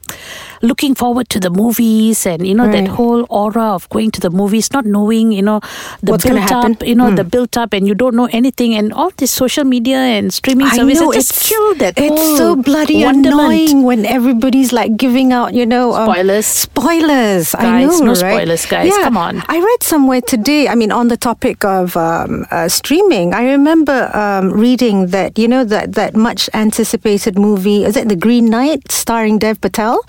looking 0.63 0.95
forward 0.95 1.29
to 1.31 1.39
the 1.41 1.51
movies 1.51 2.27
and 2.27 2.47
you 2.47 2.55
know 2.55 2.67
Right. 2.69 2.85
that 2.85 2.89
whole 2.99 3.27
aura 3.31 3.75
of 3.75 3.89
going 3.91 4.11
to 4.13 4.21
the 4.21 4.31
movies, 4.31 4.73
not 4.73 4.85
knowing 4.85 5.33
you 5.33 5.43
know 5.43 5.61
the 6.03 6.13
What's 6.13 6.25
built 6.25 6.39
happen? 6.39 6.73
up, 6.79 6.83
you 6.87 6.95
know 6.95 7.11
the 7.15 7.25
built 7.25 7.57
up, 7.57 7.73
and 7.73 7.87
you 7.89 7.95
don't 7.95 8.15
know 8.15 8.29
anything, 8.33 8.75
and 8.75 8.93
all 8.93 9.11
this 9.17 9.31
social 9.31 9.65
media 9.65 9.97
and 9.99 10.33
streaming 10.33 10.67
I 10.67 10.77
services 10.77 11.01
know 11.01 11.13
just 11.13 11.31
it's 11.31 11.49
that 11.79 11.95
It's 11.99 12.27
so 12.39 12.55
bloody 12.57 13.05
wonderment. 13.05 13.35
annoying 13.35 13.83
when 13.85 14.05
everybody's 14.07 14.73
like 14.73 14.97
giving 14.97 15.33
out, 15.33 15.55
you 15.55 15.65
know, 15.67 15.95
um, 15.95 16.07
Spoilers. 16.11 16.47
Spoilers. 16.47 17.55
I 17.55 17.85
know, 17.85 17.99
no 17.99 18.13
right? 18.13 18.17
spoilers, 18.19 18.58
guys. 18.67 18.89
Yeah. 18.89 19.05
Come 19.05 19.17
on. 19.17 19.43
I 19.49 19.59
read 19.59 19.83
somewhere 19.83 20.21
today. 20.21 20.69
I 20.69 20.75
mean, 20.75 20.93
on 20.93 21.09
the 21.09 21.17
topic 21.17 21.65
of 21.65 21.97
um, 21.97 22.47
uh, 22.51 22.69
streaming, 22.69 23.35
I 23.35 23.45
remember 23.51 24.11
um, 24.15 24.53
reading 24.53 25.09
that 25.09 25.39
you 25.39 25.49
know 25.49 25.65
that 25.65 25.95
that 25.95 26.15
much 26.15 26.49
anticipated 26.55 27.39
movie. 27.39 27.85
Is 27.85 27.97
it 27.97 28.09
The 28.09 28.17
Green 28.17 28.47
Knight, 28.47 28.91
starring 28.91 29.39
Dev 29.39 29.61
Patel? 29.61 30.01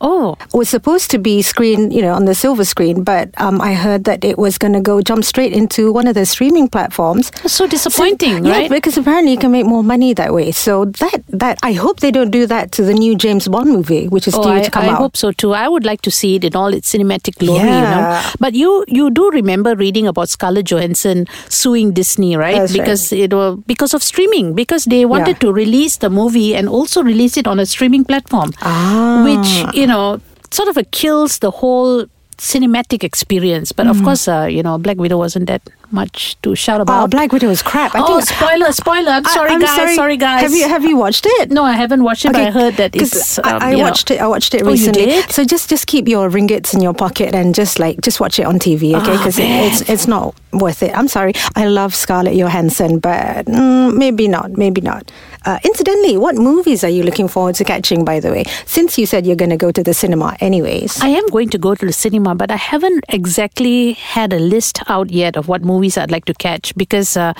Oh, 0.00 0.36
was 0.54 0.68
supposed 0.68 1.10
to 1.10 1.18
be 1.18 1.42
screened, 1.42 1.92
you 1.92 2.00
know, 2.00 2.14
on 2.14 2.24
the 2.24 2.34
silver 2.34 2.64
screen, 2.64 3.04
but 3.04 3.28
um, 3.36 3.60
I 3.60 3.74
heard 3.74 4.04
that 4.04 4.24
it 4.24 4.38
was 4.38 4.56
going 4.56 4.72
to 4.72 4.80
go 4.80 5.00
jump 5.02 5.24
straight 5.24 5.52
into 5.52 5.92
one 5.92 6.06
of 6.06 6.14
the 6.14 6.24
streaming 6.24 6.68
platforms. 6.68 7.30
so 7.50 7.66
disappointing, 7.66 8.44
yeah, 8.46 8.52
right? 8.52 8.70
because 8.70 8.96
apparently 8.96 9.32
you 9.32 9.38
can 9.38 9.52
make 9.52 9.66
more 9.66 9.82
money 9.84 10.14
that 10.14 10.32
way. 10.32 10.52
So 10.52 10.86
that 10.86 11.22
that 11.28 11.58
I 11.62 11.72
hope 11.74 12.00
they 12.00 12.10
don't 12.10 12.30
do 12.30 12.46
that 12.46 12.72
to 12.72 12.82
the 12.82 12.94
new 12.94 13.14
James 13.14 13.46
Bond 13.48 13.70
movie, 13.70 14.08
which 14.08 14.26
is 14.26 14.34
Oh, 14.34 14.42
due 14.42 14.50
I, 14.50 14.62
to 14.62 14.70
come 14.70 14.84
I 14.84 14.88
out. 14.88 14.98
hope 14.98 15.16
so 15.16 15.32
too. 15.32 15.52
I 15.52 15.68
would 15.68 15.84
like 15.84 16.00
to 16.02 16.10
see 16.10 16.36
it 16.36 16.44
in 16.44 16.56
all 16.56 16.72
its 16.72 16.90
cinematic 16.92 17.36
glory, 17.38 17.60
you 17.60 17.64
know. 17.66 18.00
Yeah. 18.08 18.30
But 18.40 18.54
you 18.54 18.84
you 18.88 19.10
do 19.10 19.28
remember 19.30 19.74
reading 19.76 20.06
about 20.06 20.28
Scarlett 20.30 20.66
Johansson 20.66 21.26
suing 21.48 21.92
Disney, 21.92 22.36
right? 22.36 22.56
That's 22.56 22.72
right. 22.72 22.80
because 22.84 23.12
it 23.12 23.32
was 23.34 23.58
because 23.66 23.92
of 23.94 24.02
streaming, 24.02 24.54
because 24.54 24.84
they 24.86 25.04
wanted 25.04 25.36
Yeah. 25.36 25.48
to 25.48 25.52
release 25.52 25.98
the 25.98 26.08
movie 26.10 26.54
and 26.56 26.68
also 26.68 27.02
release 27.02 27.36
it 27.36 27.46
on 27.46 27.60
a 27.60 27.66
streaming 27.66 28.04
platform, 28.04 28.52
Ah. 28.62 29.22
which 29.28 29.76
you 29.76 29.86
know 29.92 30.20
sort 30.50 30.68
of 30.70 30.76
uh, 30.78 30.82
kills 30.90 31.38
the 31.40 31.50
whole 31.60 32.06
cinematic 32.38 33.04
experience. 33.04 33.72
But 33.76 33.84
Hmm. 33.86 33.90
of 33.94 34.02
course, 34.02 34.24
uh, 34.26 34.48
you 34.56 34.62
know, 34.62 34.78
Black 34.78 34.96
Widow 34.96 35.18
wasn't 35.18 35.46
that 35.52 35.62
much 35.92 36.36
to 36.42 36.54
shout 36.54 36.80
about. 36.80 37.04
Oh. 37.04 37.06
Black 37.08 37.32
Widow 37.34 37.50
is 37.50 37.62
crap. 37.62 37.94
I 37.94 38.00
oh, 38.00 38.06
think. 38.20 38.28
spoiler, 38.38 38.72
spoiler! 38.72 39.10
I'm 39.10 39.26
I- 39.26 39.34
sorry, 39.34 39.50
I'm 39.50 39.60
guys. 39.60 39.94
Sorry. 39.96 40.16
guys. 40.16 40.42
Have 40.46 40.54
you 40.54 40.66
have 40.74 40.84
you 40.90 40.96
watched 40.96 41.26
it? 41.26 41.50
No, 41.50 41.64
I 41.64 41.72
haven't 41.82 42.02
watched 42.08 42.24
it, 42.24 42.32
but 42.32 42.40
I 42.40 42.50
heard 42.50 42.74
that 42.80 42.94
it's. 42.96 43.38
I, 43.40 43.42
um, 43.50 43.62
I 43.62 43.70
know- 43.72 43.82
watched 43.86 44.10
it. 44.10 44.18
I 44.20 44.26
watched 44.34 44.54
it 44.54 44.62
Oh, 44.62 44.70
recently. 44.72 45.04
did? 45.06 45.30
So 45.36 45.44
just 45.44 45.68
just 45.68 45.84
keep 45.86 46.08
your 46.08 46.30
ringgits 46.30 46.72
in 46.74 46.80
your 46.80 46.94
pocket 46.94 47.34
and 47.34 47.54
just 47.54 47.78
like 47.78 48.00
just 48.08 48.20
watch 48.20 48.38
it 48.38 48.46
on 48.46 48.58
TV, 48.58 48.94
okay? 48.94 49.12
Ah, 49.14 49.18
Because 49.18 49.38
it's 49.38 49.80
it's 49.90 50.06
not 50.06 50.34
worth 50.52 50.82
it. 50.82 50.92
I'm 50.96 51.08
sorry. 51.08 51.32
I 51.56 51.66
love 51.66 51.92
Scarlett 51.94 52.36
Johansson, 52.36 53.00
but 53.00 53.46
mm, 53.46 53.92
maybe 53.94 54.28
not. 54.28 54.56
Maybe 54.56 54.80
not. 54.80 55.10
Uh, 55.44 55.58
incidentally, 55.64 56.16
what 56.16 56.36
movies 56.36 56.84
are 56.84 56.88
you 56.88 57.02
looking 57.02 57.28
forward 57.28 57.54
to 57.54 57.64
catching? 57.64 58.04
By 58.04 58.20
the 58.20 58.30
way, 58.30 58.44
since 58.66 58.98
you 58.98 59.06
said 59.06 59.26
you're 59.26 59.36
going 59.36 59.50
to 59.50 59.56
go 59.56 59.70
to 59.72 59.82
the 59.82 59.94
cinema, 59.94 60.36
anyways. 60.40 61.00
I 61.00 61.08
am 61.08 61.26
going 61.28 61.48
to 61.50 61.58
go 61.58 61.74
to 61.74 61.86
the 61.86 61.92
cinema, 61.92 62.34
but 62.34 62.50
I 62.50 62.56
haven't 62.56 63.04
exactly 63.08 63.94
had 63.94 64.32
a 64.32 64.38
list 64.38 64.80
out 64.88 65.10
yet 65.10 65.36
of 65.36 65.48
what 65.48 65.62
movies 65.62 65.96
I'd 65.96 66.10
like 66.10 66.26
to 66.26 66.34
catch 66.34 66.74
because, 66.76 67.16
uh, 67.16 67.32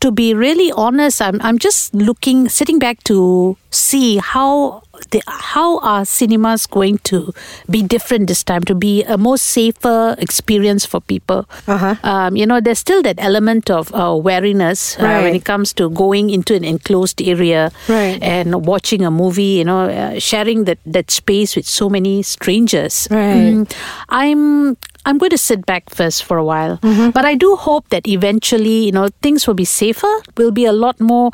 to 0.00 0.10
be 0.10 0.34
really 0.34 0.72
honest, 0.72 1.20
I'm 1.20 1.40
I'm 1.42 1.58
just 1.58 1.94
looking, 1.94 2.48
sitting 2.48 2.78
back 2.78 3.02
to 3.04 3.56
see 3.70 4.18
how 4.18 4.82
the 5.10 5.22
how 5.26 5.78
are 5.80 6.04
cinemas 6.04 6.66
going 6.66 6.98
to 7.04 7.32
be 7.70 7.82
different 7.82 8.26
this 8.28 8.42
time 8.44 8.62
to 8.64 8.74
be 8.74 9.04
a 9.04 9.16
more 9.16 9.38
safer 9.38 10.14
experience 10.18 10.84
for 10.86 11.00
people. 11.00 11.46
Uh-huh. 11.66 11.94
Um, 12.02 12.36
you 12.36 12.46
know, 12.46 12.60
there's 12.60 12.78
still 12.78 13.02
that 13.02 13.16
element 13.18 13.70
of 13.70 13.92
uh, 13.94 14.14
wariness 14.16 14.98
uh, 14.98 15.20
when 15.22 15.34
it 15.34 15.44
comes 15.44 15.72
to 15.74 15.88
going 15.90 16.30
into 16.30 16.54
an 16.54 16.64
enclosed 16.64 17.22
area 17.22 17.70
Right. 17.88 18.18
and 18.22 18.66
watching 18.66 19.04
a 19.04 19.10
movie. 19.10 19.58
You 19.58 19.64
know, 19.64 19.88
uh, 19.88 20.18
sharing 20.18 20.64
that 20.64 20.78
that 20.86 21.10
space 21.10 21.56
with 21.56 21.66
so 21.66 21.88
many 21.88 22.22
strangers. 22.22 23.08
Right. 23.10 23.54
Mm, 23.54 23.72
I'm 24.08 24.76
I'm 25.06 25.16
going 25.16 25.30
to 25.30 25.38
sit 25.38 25.64
back 25.64 25.88
first 25.90 26.24
for 26.24 26.36
a 26.36 26.44
while, 26.44 26.76
Mm-hmm. 26.82 27.10
but 27.10 27.24
I 27.24 27.34
do 27.34 27.56
hope 27.56 27.88
that 27.90 28.06
eventually, 28.06 28.84
you 28.86 28.92
know, 28.92 29.08
things 29.22 29.46
will 29.46 29.54
be 29.54 29.64
safer. 29.64 30.10
Will 30.36 30.50
be 30.50 30.64
a 30.66 30.72
lot 30.72 31.00
more 31.00 31.30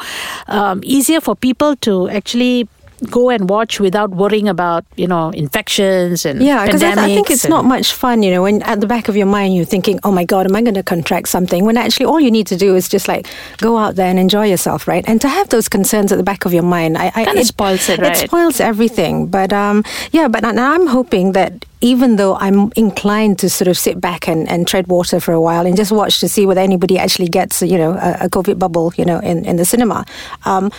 um, 0.46 0.80
easier 0.84 1.20
for 1.20 1.34
people 1.34 1.74
to 1.76 2.08
actually 2.08 2.68
go 3.10 3.30
and 3.30 3.48
watch 3.48 3.80
without 3.80 4.10
worrying 4.10 4.48
about 4.48 4.84
you 4.96 5.06
know 5.06 5.30
infections 5.30 6.24
and 6.24 6.42
Yeah, 6.42 6.64
because 6.64 6.82
I, 6.82 7.06
think 7.06 7.30
it's 7.30 7.46
not 7.46 7.64
much 7.64 7.92
fun, 7.92 8.22
you 8.22 8.30
know, 8.30 8.42
when 8.42 8.62
at 8.62 8.80
the 8.80 8.86
back 8.86 9.08
of 9.08 9.16
your 9.16 9.26
mind 9.26 9.54
you're 9.54 9.64
thinking, 9.64 9.98
oh 10.04 10.12
my 10.12 10.24
God, 10.24 10.46
am 10.46 10.56
I 10.56 10.62
going 10.62 10.74
to 10.74 10.82
contract 10.82 11.28
something? 11.28 11.64
When 11.64 11.76
actually 11.76 12.06
all 12.06 12.20
you 12.20 12.30
need 12.30 12.46
to 12.48 12.56
do 12.56 12.74
is 12.74 12.88
just 12.88 13.08
like 13.08 13.26
go 13.58 13.76
out 13.76 13.96
there 13.96 14.08
and 14.08 14.18
enjoy 14.18 14.46
yourself, 14.46 14.86
right? 14.88 15.04
And 15.06 15.20
to 15.20 15.28
have 15.28 15.48
those 15.48 15.68
concerns 15.68 16.12
at 16.12 16.16
the 16.16 16.24
back 16.24 16.44
of 16.44 16.52
your 16.52 16.62
mind, 16.62 16.96
I, 16.96 17.12
I 17.14 17.24
Kinda 17.24 17.44
spoils 17.44 17.88
it, 17.88 18.00
right? 18.00 18.22
It 18.22 18.28
spoils 18.28 18.60
everything. 18.60 19.26
But 19.26 19.52
um, 19.52 19.84
yeah, 20.12 20.28
but 20.28 20.42
now 20.42 20.72
I'm 20.72 20.86
hoping 20.86 21.32
that 21.32 21.64
even 21.80 22.16
though 22.16 22.34
I'm 22.36 22.72
inclined 22.76 23.38
to 23.40 23.50
sort 23.50 23.68
of 23.68 23.76
sit 23.76 24.00
back 24.00 24.26
and, 24.26 24.48
and 24.48 24.66
tread 24.66 24.86
water 24.86 25.20
for 25.20 25.32
a 25.32 25.40
while 25.40 25.66
and 25.66 25.76
just 25.76 25.92
watch 25.92 26.18
to 26.20 26.28
see 26.30 26.46
whether 26.46 26.62
anybody 26.62 26.98
actually 26.98 27.28
gets, 27.28 27.60
you 27.60 27.76
know, 27.76 27.92
a, 27.92 28.24
a 28.24 28.28
COVID 28.30 28.58
bubble, 28.58 28.92
you 28.96 29.04
know, 29.04 29.18
in, 29.18 29.44
in 29.44 29.56
the 29.56 29.66
cinema. 29.66 30.06
Um, 30.46 30.72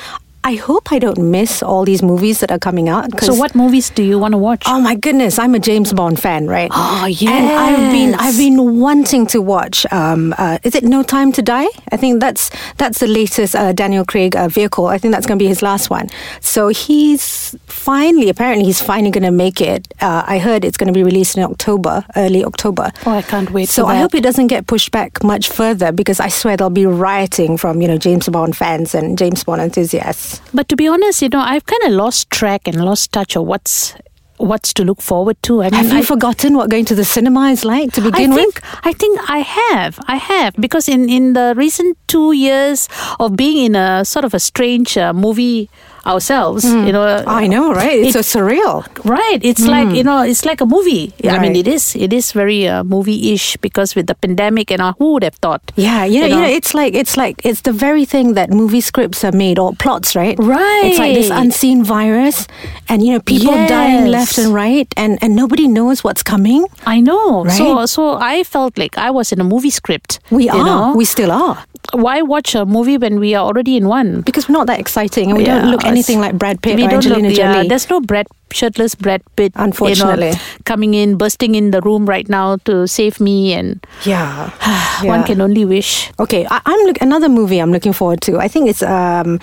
I 0.45 0.53
hope 0.53 0.91
I 0.91 0.99
don't 0.99 1.17
miss 1.31 1.63
all 1.63 1.85
these 1.85 2.03
movies 2.03 2.39
that 2.41 2.51
are 2.51 2.59
coming 2.59 2.87
out. 2.87 3.19
So, 3.19 3.33
what 3.33 3.55
movies 3.55 3.89
do 3.89 4.03
you 4.03 4.19
want 4.19 4.33
to 4.33 4.37
watch? 4.37 4.61
Oh 4.67 4.79
my 4.79 4.93
goodness, 4.93 5.39
I'm 5.39 5.55
a 5.55 5.59
James 5.59 5.91
Bond 5.91 6.19
fan, 6.19 6.47
right? 6.47 6.69
Oh, 6.71 7.07
And 7.07 7.47
I've 7.49 7.91
been. 7.91 8.13
I've 8.13 8.37
been 8.37 8.79
wanting 8.79 9.25
to 9.27 9.41
watch. 9.41 9.87
Um, 9.91 10.35
uh, 10.37 10.59
is 10.61 10.75
it 10.75 10.83
No 10.83 11.01
Time 11.01 11.31
to 11.31 11.41
Die? 11.41 11.65
I 11.91 11.97
think 11.97 12.19
that's 12.19 12.51
that's 12.77 12.99
the 12.99 13.07
latest 13.07 13.55
uh, 13.55 13.73
Daniel 13.73 14.05
Craig 14.05 14.35
uh, 14.35 14.47
vehicle. 14.47 14.85
I 14.85 14.99
think 14.99 15.15
that's 15.15 15.25
going 15.25 15.39
to 15.39 15.43
be 15.43 15.47
his 15.47 15.63
last 15.63 15.89
one. 15.89 16.09
So 16.41 16.67
he's 16.67 17.55
finally, 17.65 18.29
apparently, 18.29 18.65
he's 18.65 18.83
finally 18.83 19.09
going 19.09 19.23
to 19.23 19.31
make 19.31 19.61
it. 19.61 19.87
Uh, 19.99 20.23
I 20.27 20.37
heard 20.37 20.63
it's 20.63 20.77
going 20.77 20.93
to 20.93 20.97
be 20.97 21.03
released 21.03 21.37
in 21.37 21.43
October, 21.43 22.05
early 22.15 22.45
October. 22.45 22.91
Oh, 23.07 23.11
I 23.11 23.23
can't 23.23 23.49
wait 23.49 23.69
So 23.69 23.87
I 23.87 23.95
hope 23.95 24.13
it 24.13 24.21
doesn't 24.21 24.47
get 24.47 24.67
pushed 24.67 24.91
back 24.91 25.23
much 25.23 25.49
further 25.49 25.91
because 25.91 26.19
I 26.19 26.27
swear 26.27 26.55
there'll 26.55 26.69
be 26.69 26.85
rioting 26.85 27.57
from 27.57 27.81
you 27.81 27.87
know 27.87 27.97
James 27.97 28.29
Bond 28.29 28.55
fans 28.55 28.93
and 28.93 29.17
James 29.17 29.43
Bond 29.43 29.61
enthusiasts. 29.61 30.34
But 30.53 30.67
to 30.69 30.75
be 30.75 30.87
honest, 30.87 31.21
you 31.21 31.29
know, 31.29 31.39
I've 31.39 31.65
kind 31.65 31.83
of 31.83 31.91
lost 31.91 32.29
track 32.29 32.67
and 32.67 32.83
lost 32.83 33.11
touch 33.11 33.35
of 33.35 33.45
what's 33.45 33.95
what's 34.37 34.73
to 34.73 34.83
look 34.83 35.01
forward 35.01 35.41
to. 35.43 35.61
I 35.61 35.69
mean, 35.69 35.73
Have 35.75 35.93
you 35.93 35.99
I, 35.99 36.01
forgotten 36.01 36.57
what 36.57 36.69
going 36.69 36.85
to 36.85 36.95
the 36.95 37.05
cinema 37.05 37.51
is 37.51 37.63
like 37.63 37.93
to 37.93 38.01
I 38.01 38.09
begin 38.11 38.33
with? 38.33 38.59
I 38.83 38.91
think 38.93 39.19
I 39.29 39.39
have 39.39 39.99
I 40.07 40.17
have 40.17 40.55
because 40.59 40.89
in 40.89 41.09
in 41.09 41.33
the 41.33 41.53
recent 41.55 41.97
two 42.07 42.33
years 42.33 42.89
of 43.19 43.35
being 43.35 43.65
in 43.65 43.75
a 43.75 44.03
sort 44.03 44.25
of 44.25 44.33
a 44.33 44.39
strange 44.39 44.97
uh, 44.97 45.13
movie 45.13 45.69
ourselves, 46.05 46.63
you 46.65 46.91
know, 46.91 47.23
I 47.27 47.47
know, 47.47 47.73
right? 47.73 47.97
It's 47.99 48.15
It- 48.15 48.25
so 48.25 48.39
surreal. 48.39 48.85
Right, 49.03 49.39
it's 49.41 49.65
like 49.65 49.89
you 49.95 50.03
know, 50.03 50.21
it's 50.21 50.45
like 50.45 50.61
a 50.61 50.65
movie. 50.65 51.13
I 51.27 51.39
mean, 51.39 51.55
it 51.55 51.67
is. 51.67 51.95
It 51.95 52.13
is 52.13 52.31
very 52.31 52.67
uh, 52.67 52.83
movie-ish 52.83 53.57
because 53.61 53.95
with 53.95 54.07
the 54.07 54.15
pandemic 54.15 54.71
and 54.71 54.81
all, 54.81 54.93
who 54.99 55.13
would 55.13 55.23
have 55.23 55.35
thought? 55.41 55.61
Yeah, 55.75 56.05
you 56.05 56.19
know, 56.21 56.27
You 56.27 56.35
you 56.35 56.41
know, 56.41 56.47
it's 56.47 56.73
like 56.73 56.93
it's 56.93 57.15
like 57.17 57.35
it's 57.45 57.61
the 57.61 57.71
very 57.73 58.05
thing 58.05 58.33
that 58.35 58.49
movie 58.51 58.81
scripts 58.81 59.23
are 59.23 59.31
made 59.31 59.57
or 59.59 59.73
plots, 59.75 60.15
right? 60.15 60.37
Right. 60.39 60.81
It's 60.85 60.99
like 60.99 61.13
this 61.15 61.29
unseen 61.29 61.83
virus, 61.83 62.47
and 62.89 63.01
you 63.05 63.13
know, 63.13 63.19
people 63.21 63.53
dying 63.67 64.05
left 64.11 64.37
and 64.37 64.53
right, 64.53 64.87
and 64.97 65.17
and 65.21 65.35
nobody 65.35 65.67
knows 65.67 66.03
what's 66.03 66.23
coming. 66.23 66.65
I 66.85 66.99
know. 67.01 67.45
So, 67.49 67.49
Right. 67.49 67.57
so 67.57 67.85
so 67.85 68.01
I 68.21 68.43
felt 68.43 68.77
like 68.77 68.97
I 68.97 69.09
was 69.11 69.31
in 69.31 69.39
a 69.41 69.47
movie 69.47 69.69
script. 69.71 70.19
We 70.31 70.49
are, 70.49 70.63
know? 70.65 70.93
we 70.95 71.05
still 71.05 71.31
are, 71.31 71.57
Why 71.93 72.21
watch 72.25 72.55
a 72.55 72.65
movie 72.65 72.97
when 72.97 73.19
we 73.21 73.35
are 73.37 73.45
already 73.45 73.77
in 73.77 73.87
one? 73.87 74.21
because 74.25 74.49
we're 74.49 74.57
not 74.57 74.67
that 74.67 74.79
exciting, 74.79 75.29
and 75.29 75.37
we 75.37 75.45
Yeah, 75.45 75.61
don't 75.61 75.71
look 75.71 75.85
anything 75.95 76.19
like 76.19 76.37
Brad 76.37 76.61
Pitt 76.61 76.75
we 76.77 76.83
or 76.85 76.89
don't 76.89 76.95
Angelina 77.05 77.29
look, 77.29 77.37
yeah, 77.37 77.53
Jolie. 77.53 77.67
there's 77.67 77.89
no 77.89 77.99
Brad 78.01 78.27
shirtless 78.51 78.95
Brad 78.95 79.21
Pitt, 79.35 79.51
you 79.55 79.59
know, 79.59 79.65
Unfortunately. 79.65 80.31
coming 80.65 80.93
in, 80.93 81.17
bursting 81.17 81.55
in 81.55 81.71
the 81.71 81.81
room 81.81 82.05
right 82.05 82.27
now 82.29 82.57
to 82.65 82.87
save 82.87 83.19
me, 83.19 83.53
and 83.53 83.85
yeah. 84.05 84.49
one 85.07 85.21
Yeah. 85.21 85.25
can 85.25 85.41
only 85.41 85.65
wish. 85.65 86.11
Okay, 86.19 86.45
I, 86.49 86.61
I'm 86.65 86.79
look 86.85 87.01
another 87.01 87.29
movie 87.29 87.59
I'm 87.59 87.71
looking 87.71 87.93
forward 87.93 88.21
to. 88.21 88.37
I 88.39 88.47
think 88.47 88.69
it's 88.69 88.83
um, 88.83 89.39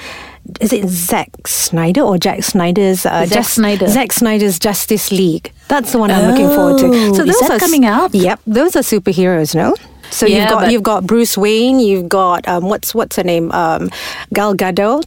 is 0.61 0.73
it 0.73 0.89
Zack 0.89 1.31
Snyder 1.47 2.01
or 2.03 2.19
Jack 2.19 2.43
Snyder's 2.43 3.05
uh, 3.07 3.27
Zack 3.27 3.45
Snyder. 3.45 3.87
Zack 3.89 4.13
Snyder's 4.13 4.59
Justice 4.59 5.11
League. 5.13 5.53
That's 5.69 5.93
the 5.93 5.99
one 5.99 6.11
I'm 6.11 6.31
looking 6.31 6.49
forward 6.49 6.79
to. 6.81 6.87
Oh, 6.87 7.13
is 7.13 7.17
those 7.41 7.51
are 7.51 7.59
coming 7.59 7.85
out? 7.85 8.15
Yep, 8.15 8.41
those 8.47 8.77
are 8.77 8.83
superheroes, 8.83 9.55
no? 9.55 9.75
So 10.11 10.27
you've 10.27 10.49
got 10.49 10.71
you've 10.71 10.83
got 10.83 11.07
Bruce 11.07 11.39
Wayne, 11.39 11.81
you've 11.81 12.09
got 12.09 12.47
um, 12.49 12.65
what's 12.65 12.95
what's 12.95 13.17
her 13.17 13.25
name, 13.25 13.51
um, 13.53 13.89
Gal 14.35 14.55
Gadot. 14.55 15.05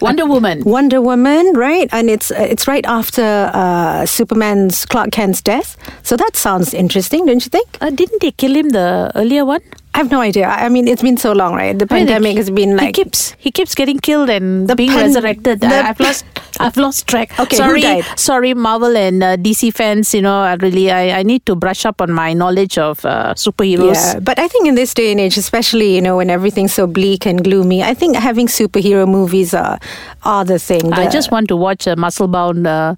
Wonder 0.00 0.26
Woman. 0.26 0.62
Wonder 0.64 1.00
Woman, 1.00 1.52
right? 1.54 1.88
And 1.92 2.08
it's 2.10 2.30
it's 2.30 2.66
right 2.68 2.84
after 2.86 3.50
uh, 3.54 4.06
Superman's 4.06 4.84
Clark 4.86 5.10
Kent's 5.12 5.42
death. 5.42 5.76
So 6.02 6.16
that 6.16 6.36
sounds 6.36 6.74
interesting, 6.74 7.26
don't 7.26 7.44
you 7.44 7.50
think? 7.50 7.68
Uh, 7.80 7.90
didn't 7.90 8.20
they 8.22 8.30
kill 8.32 8.54
him 8.54 8.70
the 8.70 9.10
earlier 9.14 9.44
one? 9.44 9.60
I 9.94 9.98
have 9.98 10.10
no 10.10 10.20
idea. 10.20 10.46
I 10.46 10.68
mean, 10.68 10.86
it's 10.86 11.02
been 11.02 11.16
so 11.16 11.32
long, 11.32 11.54
right? 11.54 11.76
The 11.76 11.86
I 11.90 11.94
mean, 11.94 12.06
pandemic 12.06 12.36
has 12.36 12.50
been 12.50 12.76
like 12.76 12.94
he 12.96 13.04
keeps 13.04 13.34
he 13.38 13.50
keeps 13.50 13.74
getting 13.74 13.98
killed 13.98 14.30
and 14.30 14.68
The 14.68 14.76
being 14.76 14.90
pan- 14.90 15.06
resurrected. 15.06 15.60
the- 15.60 15.66
I, 15.66 15.88
I've 15.90 16.00
lost 16.00 16.24
I've 16.60 16.76
lost 16.76 17.06
track. 17.06 17.38
Okay, 17.38 17.56
sorry, 17.56 17.82
died? 17.82 18.04
sorry, 18.16 18.54
Marvel 18.54 18.96
and 18.96 19.22
uh, 19.22 19.36
DC 19.36 19.74
fans. 19.74 20.14
You 20.14 20.22
know, 20.22 20.40
I 20.42 20.54
really, 20.54 20.90
I, 20.90 21.20
I 21.20 21.22
need 21.22 21.46
to 21.46 21.54
brush 21.54 21.84
up 21.86 22.00
on 22.00 22.12
my 22.12 22.32
knowledge 22.32 22.78
of 22.78 23.04
uh, 23.04 23.34
superheroes. 23.34 23.94
Yeah, 23.94 24.20
but 24.20 24.38
I 24.38 24.48
think 24.48 24.66
in 24.68 24.74
this 24.74 24.94
day 24.94 25.10
and 25.10 25.20
age, 25.20 25.36
especially 25.36 25.94
you 25.94 26.02
know 26.02 26.16
when 26.16 26.30
everything's 26.30 26.72
so 26.72 26.86
bleak 26.86 27.26
and 27.26 27.42
gloomy, 27.42 27.82
I 27.82 27.94
think 27.94 28.16
having 28.16 28.46
superhero 28.46 29.06
movies 29.08 29.54
are 29.54 29.78
are 30.24 30.44
the 30.44 30.58
thing. 30.58 30.92
I 30.92 31.08
just 31.08 31.30
want 31.30 31.48
to 31.48 31.56
watch 31.56 31.86
a 31.86 31.96
muscle-bound 31.96 32.66
uh, 32.66 32.94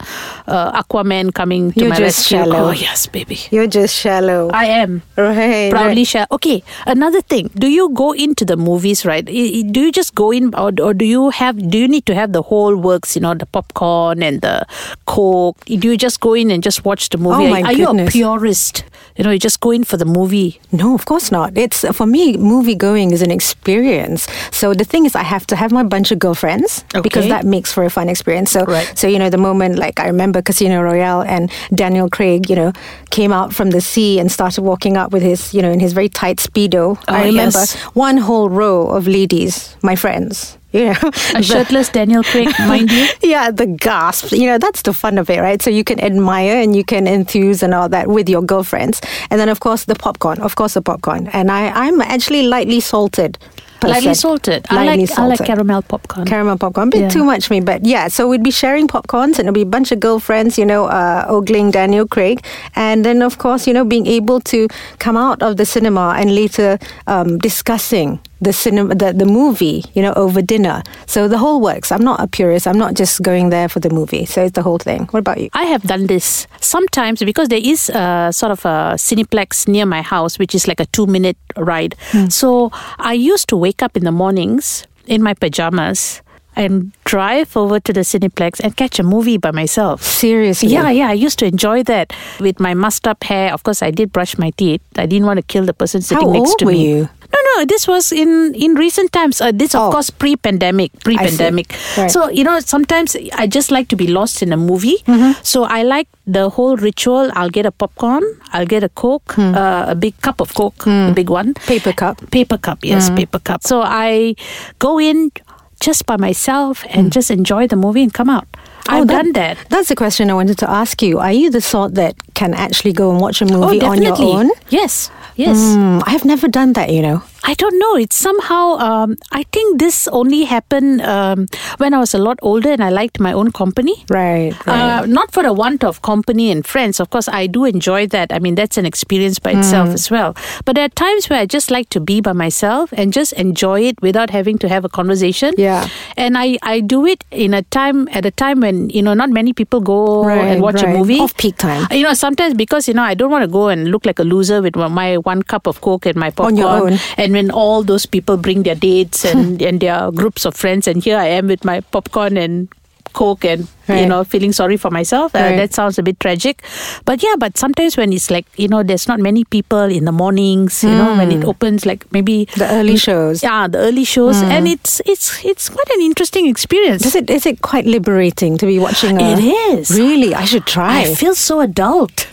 uh, 0.46 0.82
Aquaman 0.82 1.34
coming 1.34 1.72
to 1.72 1.80
You're 1.80 1.90
my 1.90 1.96
just 1.96 2.18
rescue. 2.30 2.38
shallow. 2.38 2.68
Oh 2.68 2.70
yes, 2.72 3.06
baby. 3.06 3.38
you're 3.50 3.66
just 3.66 3.94
shallow. 3.94 4.50
I 4.52 4.66
am. 4.66 5.02
right. 5.16 5.70
proudly 5.70 6.00
right. 6.00 6.06
share. 6.06 6.26
Okay, 6.32 6.62
another 6.86 7.20
thing. 7.20 7.50
Do 7.54 7.68
you 7.68 7.90
go 7.90 8.12
into 8.12 8.44
the 8.44 8.56
movies, 8.56 9.04
right? 9.04 9.24
Do 9.24 9.32
you 9.32 9.92
just 9.92 10.14
go 10.14 10.30
in, 10.30 10.54
or, 10.54 10.72
or 10.80 10.94
do 10.94 11.04
you 11.04 11.30
have? 11.30 11.58
Do 11.70 11.78
you 11.78 11.88
need 11.88 12.06
to 12.06 12.14
have 12.14 12.32
the 12.32 12.42
whole 12.42 12.76
works? 12.76 13.16
You 13.16 13.22
know, 13.22 13.34
the 13.34 13.46
popcorn 13.52 14.22
and 14.22 14.40
the 14.40 14.66
coke. 15.06 15.64
Do 15.66 15.74
you 15.88 15.96
just 15.96 16.20
go 16.20 16.34
in 16.34 16.50
and 16.50 16.62
just 16.62 16.84
watch 16.84 17.08
the 17.10 17.18
movie? 17.18 17.44
Oh, 17.44 17.46
Are- 17.46 17.50
my 17.50 17.62
Are 17.62 17.72
you 17.72 17.88
a 17.88 18.06
purist? 18.06 18.84
You 19.16 19.24
know, 19.24 19.30
you 19.32 19.38
just 19.38 19.60
go 19.60 19.70
in 19.70 19.84
for 19.84 19.96
the 19.96 20.04
movie. 20.04 20.60
No, 20.72 20.94
of 20.94 21.04
course 21.04 21.30
not. 21.32 21.56
It's 21.56 21.84
for 21.92 22.06
me, 22.06 22.36
movie 22.36 22.74
going 22.74 23.10
is 23.10 23.22
an 23.22 23.30
experience. 23.30 24.26
So 24.50 24.72
the 24.72 24.84
thing 24.84 25.04
is, 25.04 25.14
I 25.14 25.22
have 25.24 25.46
to 25.48 25.56
have 25.56 25.72
my 25.72 25.82
bunch 25.82 26.10
of 26.12 26.18
girlfriends 26.18 26.84
because 27.02 27.28
that 27.28 27.44
makes 27.44 27.72
for 27.72 27.84
a 27.84 27.90
fun 27.90 28.08
experience. 28.08 28.50
So, 28.50 28.64
Right. 28.64 28.90
so 28.94 29.06
you 29.08 29.18
know, 29.18 29.28
the 29.30 29.38
moment 29.38 29.76
like 29.78 30.00
I 30.00 30.06
remember 30.06 30.40
Casino 30.42 30.80
Royale 30.82 31.22
and 31.22 31.50
Daniel 31.74 32.08
Craig, 32.08 32.48
you 32.48 32.56
know, 32.56 32.72
came 33.10 33.32
out 33.32 33.52
from 33.52 33.70
the 33.70 33.80
sea 33.80 34.18
and 34.20 34.30
started 34.32 34.62
walking 34.62 34.96
up 34.96 35.12
with 35.12 35.22
his, 35.22 35.52
you 35.52 35.60
know, 35.62 35.70
in 35.70 35.80
his 35.80 35.92
very 35.92 36.08
tight 36.08 36.38
speedo. 36.38 36.96
I 37.08 37.22
Oh, 37.22 37.24
remember 37.26 37.58
yes. 37.58 37.74
one 37.94 38.16
whole 38.18 38.48
row 38.48 38.86
of 38.86 39.06
ladies, 39.06 39.76
my 39.82 39.96
friends. 39.96 40.56
You 40.72 40.84
know, 40.86 40.94
A 41.02 41.10
the- 41.38 41.42
shirtless 41.42 41.88
Daniel 41.88 42.22
Craig, 42.22 42.48
mind 42.60 42.90
you. 42.92 43.06
yeah, 43.22 43.50
the 43.50 43.66
gasp. 43.66 44.32
You 44.32 44.46
know, 44.46 44.58
that's 44.58 44.82
the 44.82 44.92
fun 44.92 45.18
of 45.18 45.28
it, 45.28 45.40
right? 45.40 45.60
So 45.60 45.70
you 45.70 45.82
can 45.84 45.98
admire 46.00 46.56
and 46.62 46.76
you 46.76 46.84
can 46.84 47.06
enthuse 47.08 47.62
and 47.62 47.74
all 47.74 47.88
that 47.88 48.06
with 48.06 48.28
your 48.28 48.42
girlfriends. 48.42 49.00
And 49.30 49.40
then, 49.40 49.48
of 49.48 49.60
course, 49.60 49.84
the 49.86 49.94
popcorn. 49.96 50.38
Of 50.40 50.54
course, 50.54 50.74
the 50.74 50.82
popcorn. 50.82 51.26
And 51.32 51.50
I, 51.50 51.68
I'm 51.86 52.00
actually 52.00 52.42
lightly 52.44 52.78
salted. 52.80 53.36
person. 53.80 53.94
Lightly 53.94 54.14
salted. 54.14 54.66
I 54.70 54.84
Lightly 54.84 55.06
like 55.06 55.18
I 55.18 55.26
like 55.26 55.44
caramel 55.44 55.82
popcorn. 55.82 56.26
Caramel 56.26 56.58
popcorn, 56.58 56.88
a 56.88 56.90
bit 56.90 57.00
Yeah. 57.00 57.08
too 57.08 57.24
much 57.24 57.46
for 57.48 57.54
me, 57.54 57.60
but 57.60 57.84
yeah. 57.84 58.08
So 58.08 58.28
we'd 58.28 58.42
be 58.44 58.50
sharing 58.52 58.86
popcorns, 58.86 59.38
and 59.38 59.48
it'll 59.48 59.52
be 59.54 59.62
a 59.62 59.72
bunch 59.76 59.90
of 59.90 59.98
girlfriends, 60.00 60.56
you 60.58 60.66
know, 60.66 60.84
uh, 60.84 61.24
ogling 61.28 61.70
Daniel 61.72 62.06
Craig, 62.06 62.44
and 62.76 63.04
then 63.04 63.22
of 63.22 63.38
course, 63.38 63.66
you 63.66 63.72
know, 63.72 63.84
being 63.84 64.06
able 64.06 64.38
to 64.52 64.68
come 64.98 65.16
out 65.16 65.42
of 65.42 65.56
the 65.56 65.64
cinema 65.64 66.14
and 66.18 66.34
later 66.34 66.78
um, 67.06 67.38
discussing 67.38 68.20
the 68.40 68.52
cinema, 68.52 68.94
the, 68.94 69.12
the 69.12 69.26
movie, 69.26 69.84
you 69.94 70.02
know, 70.02 70.12
over 70.14 70.42
dinner. 70.42 70.82
So 71.06 71.28
the 71.28 71.38
whole 71.38 71.60
works. 71.60 71.92
I'm 71.92 72.02
not 72.02 72.20
a 72.20 72.26
purist. 72.26 72.66
I'm 72.66 72.78
not 72.78 72.94
just 72.94 73.22
going 73.22 73.50
there 73.50 73.68
for 73.68 73.80
the 73.80 73.90
movie. 73.90 74.24
So 74.24 74.44
it's 74.44 74.54
the 74.54 74.62
whole 74.62 74.78
thing. 74.78 75.06
What 75.06 75.20
about 75.20 75.40
you? 75.40 75.50
I 75.52 75.64
have 75.64 75.82
done 75.82 76.06
this 76.06 76.46
sometimes 76.60 77.20
because 77.20 77.48
there 77.48 77.60
is 77.62 77.90
a 77.90 78.30
sort 78.32 78.52
of 78.52 78.64
a 78.64 78.94
cineplex 78.96 79.68
near 79.68 79.86
my 79.86 80.02
house, 80.02 80.38
which 80.38 80.54
is 80.54 80.66
like 80.66 80.80
a 80.80 80.86
two 80.86 81.06
minute 81.06 81.36
ride. 81.56 81.94
Hmm. 82.10 82.28
So 82.28 82.70
I 82.98 83.12
used 83.12 83.48
to 83.48 83.56
wake 83.56 83.82
up 83.82 83.96
in 83.96 84.04
the 84.04 84.12
mornings 84.12 84.86
in 85.06 85.22
my 85.22 85.34
pajamas 85.34 86.22
and 86.60 86.92
drive 87.04 87.56
over 87.56 87.80
to 87.80 87.92
the 87.92 88.00
cineplex 88.04 88.60
and 88.60 88.76
catch 88.76 88.98
a 88.98 89.02
movie 89.02 89.38
by 89.38 89.50
myself. 89.50 90.02
Seriously? 90.02 90.68
Yeah, 90.68 90.90
yeah, 90.90 91.08
I 91.08 91.14
used 91.14 91.38
to 91.40 91.46
enjoy 91.46 91.82
that 91.84 92.12
with 92.38 92.60
my 92.60 92.74
mussed 92.74 93.08
up 93.08 93.24
hair. 93.24 93.52
Of 93.52 93.62
course, 93.62 93.82
I 93.82 93.90
did 93.90 94.12
brush 94.12 94.36
my 94.38 94.50
teeth. 94.50 94.82
I 94.96 95.06
didn't 95.06 95.26
want 95.26 95.38
to 95.38 95.42
kill 95.42 95.64
the 95.64 95.72
person 95.74 96.02
sitting 96.02 96.28
How 96.28 96.32
next 96.32 96.50
old 96.50 96.58
to 96.60 96.64
were 96.66 96.72
me. 96.72 96.84
you? 96.90 97.08
No, 97.32 97.38
no, 97.56 97.64
this 97.64 97.86
was 97.86 98.10
in 98.12 98.54
in 98.58 98.74
recent 98.74 99.12
times. 99.12 99.40
Uh, 99.40 99.52
this, 99.54 99.74
of 99.74 99.82
Oh. 99.82 99.90
course, 99.94 100.10
pre-pandemic. 100.10 100.90
Pre-pandemic. 101.06 101.72
Right. 101.96 102.10
So 102.10 102.28
you 102.28 102.42
know, 102.42 102.58
sometimes 102.60 103.14
I 103.38 103.46
just 103.46 103.70
like 103.70 103.86
to 103.94 103.96
be 103.96 104.08
lost 104.08 104.42
in 104.42 104.52
a 104.52 104.56
movie. 104.56 104.98
Mm-hmm. 105.06 105.38
So 105.42 105.62
I 105.62 105.82
like 105.86 106.08
the 106.26 106.48
whole 106.50 106.74
ritual. 106.76 107.30
I'll 107.38 107.50
get 107.58 107.66
a 107.66 107.70
popcorn. 107.70 108.24
I'll 108.52 108.66
get 108.66 108.82
a 108.82 108.88
coke, 108.90 109.34
Hmm. 109.38 109.54
uh, 109.54 109.94
a 109.94 109.94
big 109.94 110.18
cup 110.26 110.40
of 110.40 110.54
coke, 110.54 110.86
a 110.86 111.12
big 111.14 111.30
one. 111.30 111.54
Paper 111.70 111.92
cup. 111.94 112.18
Paper 112.30 112.58
cup, 112.58 112.78
yes, 112.82 113.10
paper 113.10 113.38
cup. 113.38 113.62
So 113.62 113.80
I 113.82 114.34
go 114.82 114.98
in 114.98 115.30
just 115.80 116.06
by 116.06 116.16
myself 116.16 116.84
and 116.90 117.12
just 117.12 117.30
enjoy 117.30 117.66
the 117.66 117.76
movie 117.76 118.02
and 118.02 118.14
come 118.14 118.30
out. 118.30 118.46
I've. 118.88 119.02
Oh, 119.02 119.06
done 119.06 119.32
that. 119.32 119.58
That's 119.68 119.88
the 119.88 119.96
question 119.96 120.30
I 120.30 120.34
wanted 120.34 120.58
to 120.58 120.70
ask 120.70 121.02
you. 121.02 121.18
Are 121.18 121.32
you 121.32 121.50
the 121.50 121.60
sort 121.60 121.94
that 121.94 122.16
can 122.34 122.54
actually 122.54 122.92
go 122.92 123.10
and 123.10 123.20
watch 123.20 123.42
a 123.42 123.46
movie 123.46 123.80
oh, 123.80 123.90
on 123.90 124.02
your 124.02 124.16
own? 124.20 124.50
Yes, 124.68 125.10
yes. 125.36 125.58
Hmm, 125.74 126.00
I 126.04 126.10
have 126.10 126.24
never 126.24 126.48
done 126.48 126.74
that, 126.74 126.90
you 126.92 127.02
know. 127.02 127.22
I 127.44 127.54
don't 127.54 127.78
know. 127.78 127.96
It's 127.96 128.16
somehow. 128.16 128.76
Um, 128.78 129.16
I 129.32 129.44
think 129.52 129.78
this 129.80 130.06
only 130.08 130.44
happened 130.44 131.00
um, 131.02 131.46
when 131.78 131.94
I 131.94 131.98
was 131.98 132.14
a 132.14 132.18
lot 132.18 132.38
older 132.42 132.70
and 132.70 132.82
I 132.84 132.90
liked 132.90 133.18
my 133.18 133.32
own 133.32 133.50
company. 133.52 134.04
Right, 134.10 134.52
right. 134.66 135.00
Uh, 135.00 135.06
not 135.06 135.32
for 135.32 135.44
a 135.44 135.52
want 135.52 135.82
of 135.82 136.02
company 136.02 136.50
and 136.50 136.66
friends. 136.66 137.00
Of 137.00 137.10
course, 137.10 137.28
I 137.28 137.46
do 137.46 137.64
enjoy 137.64 138.06
that. 138.08 138.32
I 138.32 138.38
mean, 138.38 138.54
that's 138.56 138.76
an 138.76 138.84
experience 138.86 139.38
by 139.38 139.52
itself 139.52 139.88
Mm. 139.88 139.94
as 139.94 140.10
well. 140.10 140.36
But 140.64 140.74
there 140.76 140.84
are 140.84 140.88
times 140.90 141.28
where 141.30 141.40
I 141.40 141.46
just 141.46 141.70
like 141.70 141.88
to 141.90 142.00
be 142.00 142.20
by 142.20 142.32
myself 142.32 142.92
and 142.92 143.12
just 143.12 143.32
enjoy 143.34 143.80
it 143.82 144.00
without 144.02 144.30
having 144.30 144.58
to 144.58 144.68
have 144.68 144.84
a 144.84 144.88
conversation. 144.88 145.54
Yeah. 145.56 145.88
And 146.16 146.36
I, 146.36 146.58
I 146.62 146.80
do 146.80 147.06
it 147.06 147.24
in 147.30 147.54
a 147.54 147.62
time 147.62 148.08
at 148.12 148.26
a 148.26 148.30
time 148.30 148.60
when 148.60 148.90
you 148.90 149.00
know 149.02 149.14
not 149.14 149.30
many 149.30 149.52
people 149.52 149.80
go 149.80 150.24
Right, 150.24 150.38
and 150.44 150.62
watch 150.62 150.82
right. 150.82 150.94
a 150.94 150.98
movie 150.98 151.18
Off 151.20 151.36
peak 151.36 151.56
time. 151.56 151.86
You 151.90 152.02
know, 152.02 152.14
sometimes 152.14 152.54
because 152.54 152.86
you 152.88 152.94
know 152.94 153.02
I 153.02 153.14
don't 153.14 153.30
want 153.30 153.42
to 153.42 153.48
go 153.48 153.68
and 153.68 153.88
look 153.90 154.04
like 154.04 154.18
a 154.18 154.24
loser 154.24 154.60
with 154.60 154.76
my 154.76 155.16
one 155.18 155.42
cup 155.42 155.66
of 155.66 155.80
coke 155.80 156.04
and 156.06 156.16
my 156.16 156.30
popcorn. 156.30 156.52
On 156.52 156.56
your 156.58 156.68
own. 156.70 156.98
And 157.16 157.29
when 157.32 157.50
all 157.50 157.82
those 157.82 158.06
people 158.06 158.36
bring 158.36 158.62
their 158.62 158.74
dates 158.74 159.24
and, 159.24 159.60
and 159.62 159.80
their 159.80 160.10
groups 160.10 160.44
of 160.44 160.54
friends, 160.54 160.86
and 160.88 161.02
here 161.02 161.16
I 161.16 161.26
am 161.26 161.46
with 161.46 161.64
my 161.64 161.80
popcorn 161.80 162.36
and 162.36 162.68
coke 163.12 163.44
and 163.44 163.66
you 163.98 164.06
know 164.06 164.24
feeling 164.24 164.52
sorry 164.52 164.76
for 164.76 164.90
myself 164.90 165.34
uh, 165.34 165.38
Right. 165.40 165.56
that 165.56 165.74
sounds 165.74 165.98
a 165.98 166.02
bit 166.02 166.18
tragic 166.20 166.62
but 167.04 167.22
yeah 167.22 167.34
but 167.38 167.56
sometimes 167.58 167.96
when 167.96 168.12
it's 168.12 168.30
like 168.30 168.46
you 168.56 168.68
know 168.68 168.82
there's 168.82 169.08
not 169.08 169.18
many 169.20 169.44
people 169.44 169.84
in 169.98 170.04
the 170.04 170.12
mornings 170.12 170.82
you 170.84 170.90
know 170.90 171.16
when 171.16 171.30
it 171.32 171.44
opens 171.44 171.86
like 171.86 172.04
maybe 172.12 172.46
Hmm. 172.54 172.60
The 172.60 172.68
early 172.72 172.96
shows. 172.96 173.42
yeah 173.42 173.66
the 173.68 173.78
early 173.78 174.04
shows 174.04 174.40
and 174.42 174.68
it's 174.68 175.00
it's 175.06 175.44
it's 175.44 175.68
quite 175.68 175.88
an 175.90 176.00
interesting 176.02 176.46
experience 176.46 177.04
Is 177.06 177.14
it 177.14 177.30
is 177.30 177.46
it 177.46 177.60
quite 177.62 177.86
liberating 177.86 178.56
to 178.58 178.66
be 178.66 178.78
watching 178.78 179.20
a 179.20 179.32
It 179.32 179.44
is. 179.78 179.90
Really? 179.90 180.34
I 180.34 180.44
should 180.44 180.66
try. 180.66 181.00
I 181.02 181.14
feel 181.14 181.34
so 181.34 181.60
adult 181.60 182.26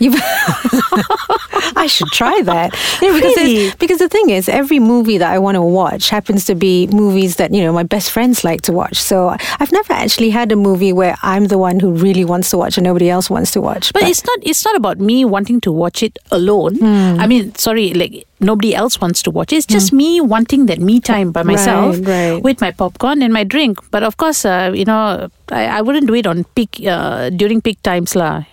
I 1.76 1.86
should 1.88 2.08
try 2.08 2.40
that. 2.42 2.74
You 3.02 3.08
know, 3.08 3.14
because, 3.14 3.36
Really? 3.36 3.72
because 3.78 3.98
the 3.98 4.08
thing 4.08 4.30
is, 4.30 4.48
every 4.48 4.78
movie 4.78 5.18
that 5.18 5.30
I 5.32 5.38
want 5.38 5.56
to 5.56 5.62
watch 5.62 6.10
happens 6.10 6.44
to 6.46 6.54
be 6.54 6.86
movies 6.88 7.36
that 7.36 7.52
you 7.52 7.62
know 7.62 7.72
my 7.72 7.82
best 7.82 8.10
friends 8.10 8.44
like 8.44 8.62
to 8.62 8.72
watch. 8.72 8.96
So 8.96 9.34
I've 9.60 9.72
never 9.72 9.92
actually 9.92 10.30
had 10.30 10.52
a 10.52 10.56
movie 10.56 10.92
where 10.92 11.16
I'm 11.22 11.47
the 11.48 11.58
one 11.58 11.80
who 11.80 11.90
really 11.92 12.24
wants 12.24 12.50
to 12.50 12.56
watch 12.58 12.76
and 12.78 12.84
nobody 12.84 13.08
else 13.10 13.28
wants 13.30 13.50
to 13.52 13.60
watch. 13.60 13.92
But 13.92 14.04
it's 14.04 14.24
not 14.24 14.38
it's 14.42 14.64
not 14.64 14.76
about 14.76 14.98
me 15.00 15.24
wanting 15.24 15.60
to 15.62 15.72
watch 15.72 16.02
it 16.02 16.18
alone. 16.30 16.76
Hmm. 16.76 17.16
I 17.18 17.26
mean, 17.26 17.54
sorry, 17.56 17.92
like 17.94 18.26
nobody 18.40 18.74
else 18.74 19.00
wants 19.00 19.22
to 19.24 19.30
watch 19.30 19.52
it. 19.52 19.56
It's 19.56 19.66
just 19.66 19.92
me 19.92 20.20
wanting 20.20 20.66
that 20.66 20.78
me 20.78 21.00
time 21.00 21.32
by 21.32 21.42
myself 21.42 21.96
Right, 22.00 22.32
right. 22.36 22.42
with 22.42 22.60
my 22.60 22.70
popcorn 22.70 23.22
and 23.22 23.32
my 23.32 23.44
drink. 23.44 23.78
But 23.90 24.02
of 24.02 24.16
course, 24.16 24.44
uh, 24.44 24.72
you 24.74 24.84
know, 24.84 25.28
I, 25.50 25.78
I 25.78 25.80
wouldn't 25.82 26.06
do 26.06 26.14
it 26.14 26.26
on 26.26 26.44
peak 26.54 26.82
uh, 26.86 27.30
during 27.30 27.60
peak 27.60 27.82
times 27.82 28.14
lah. 28.14 28.44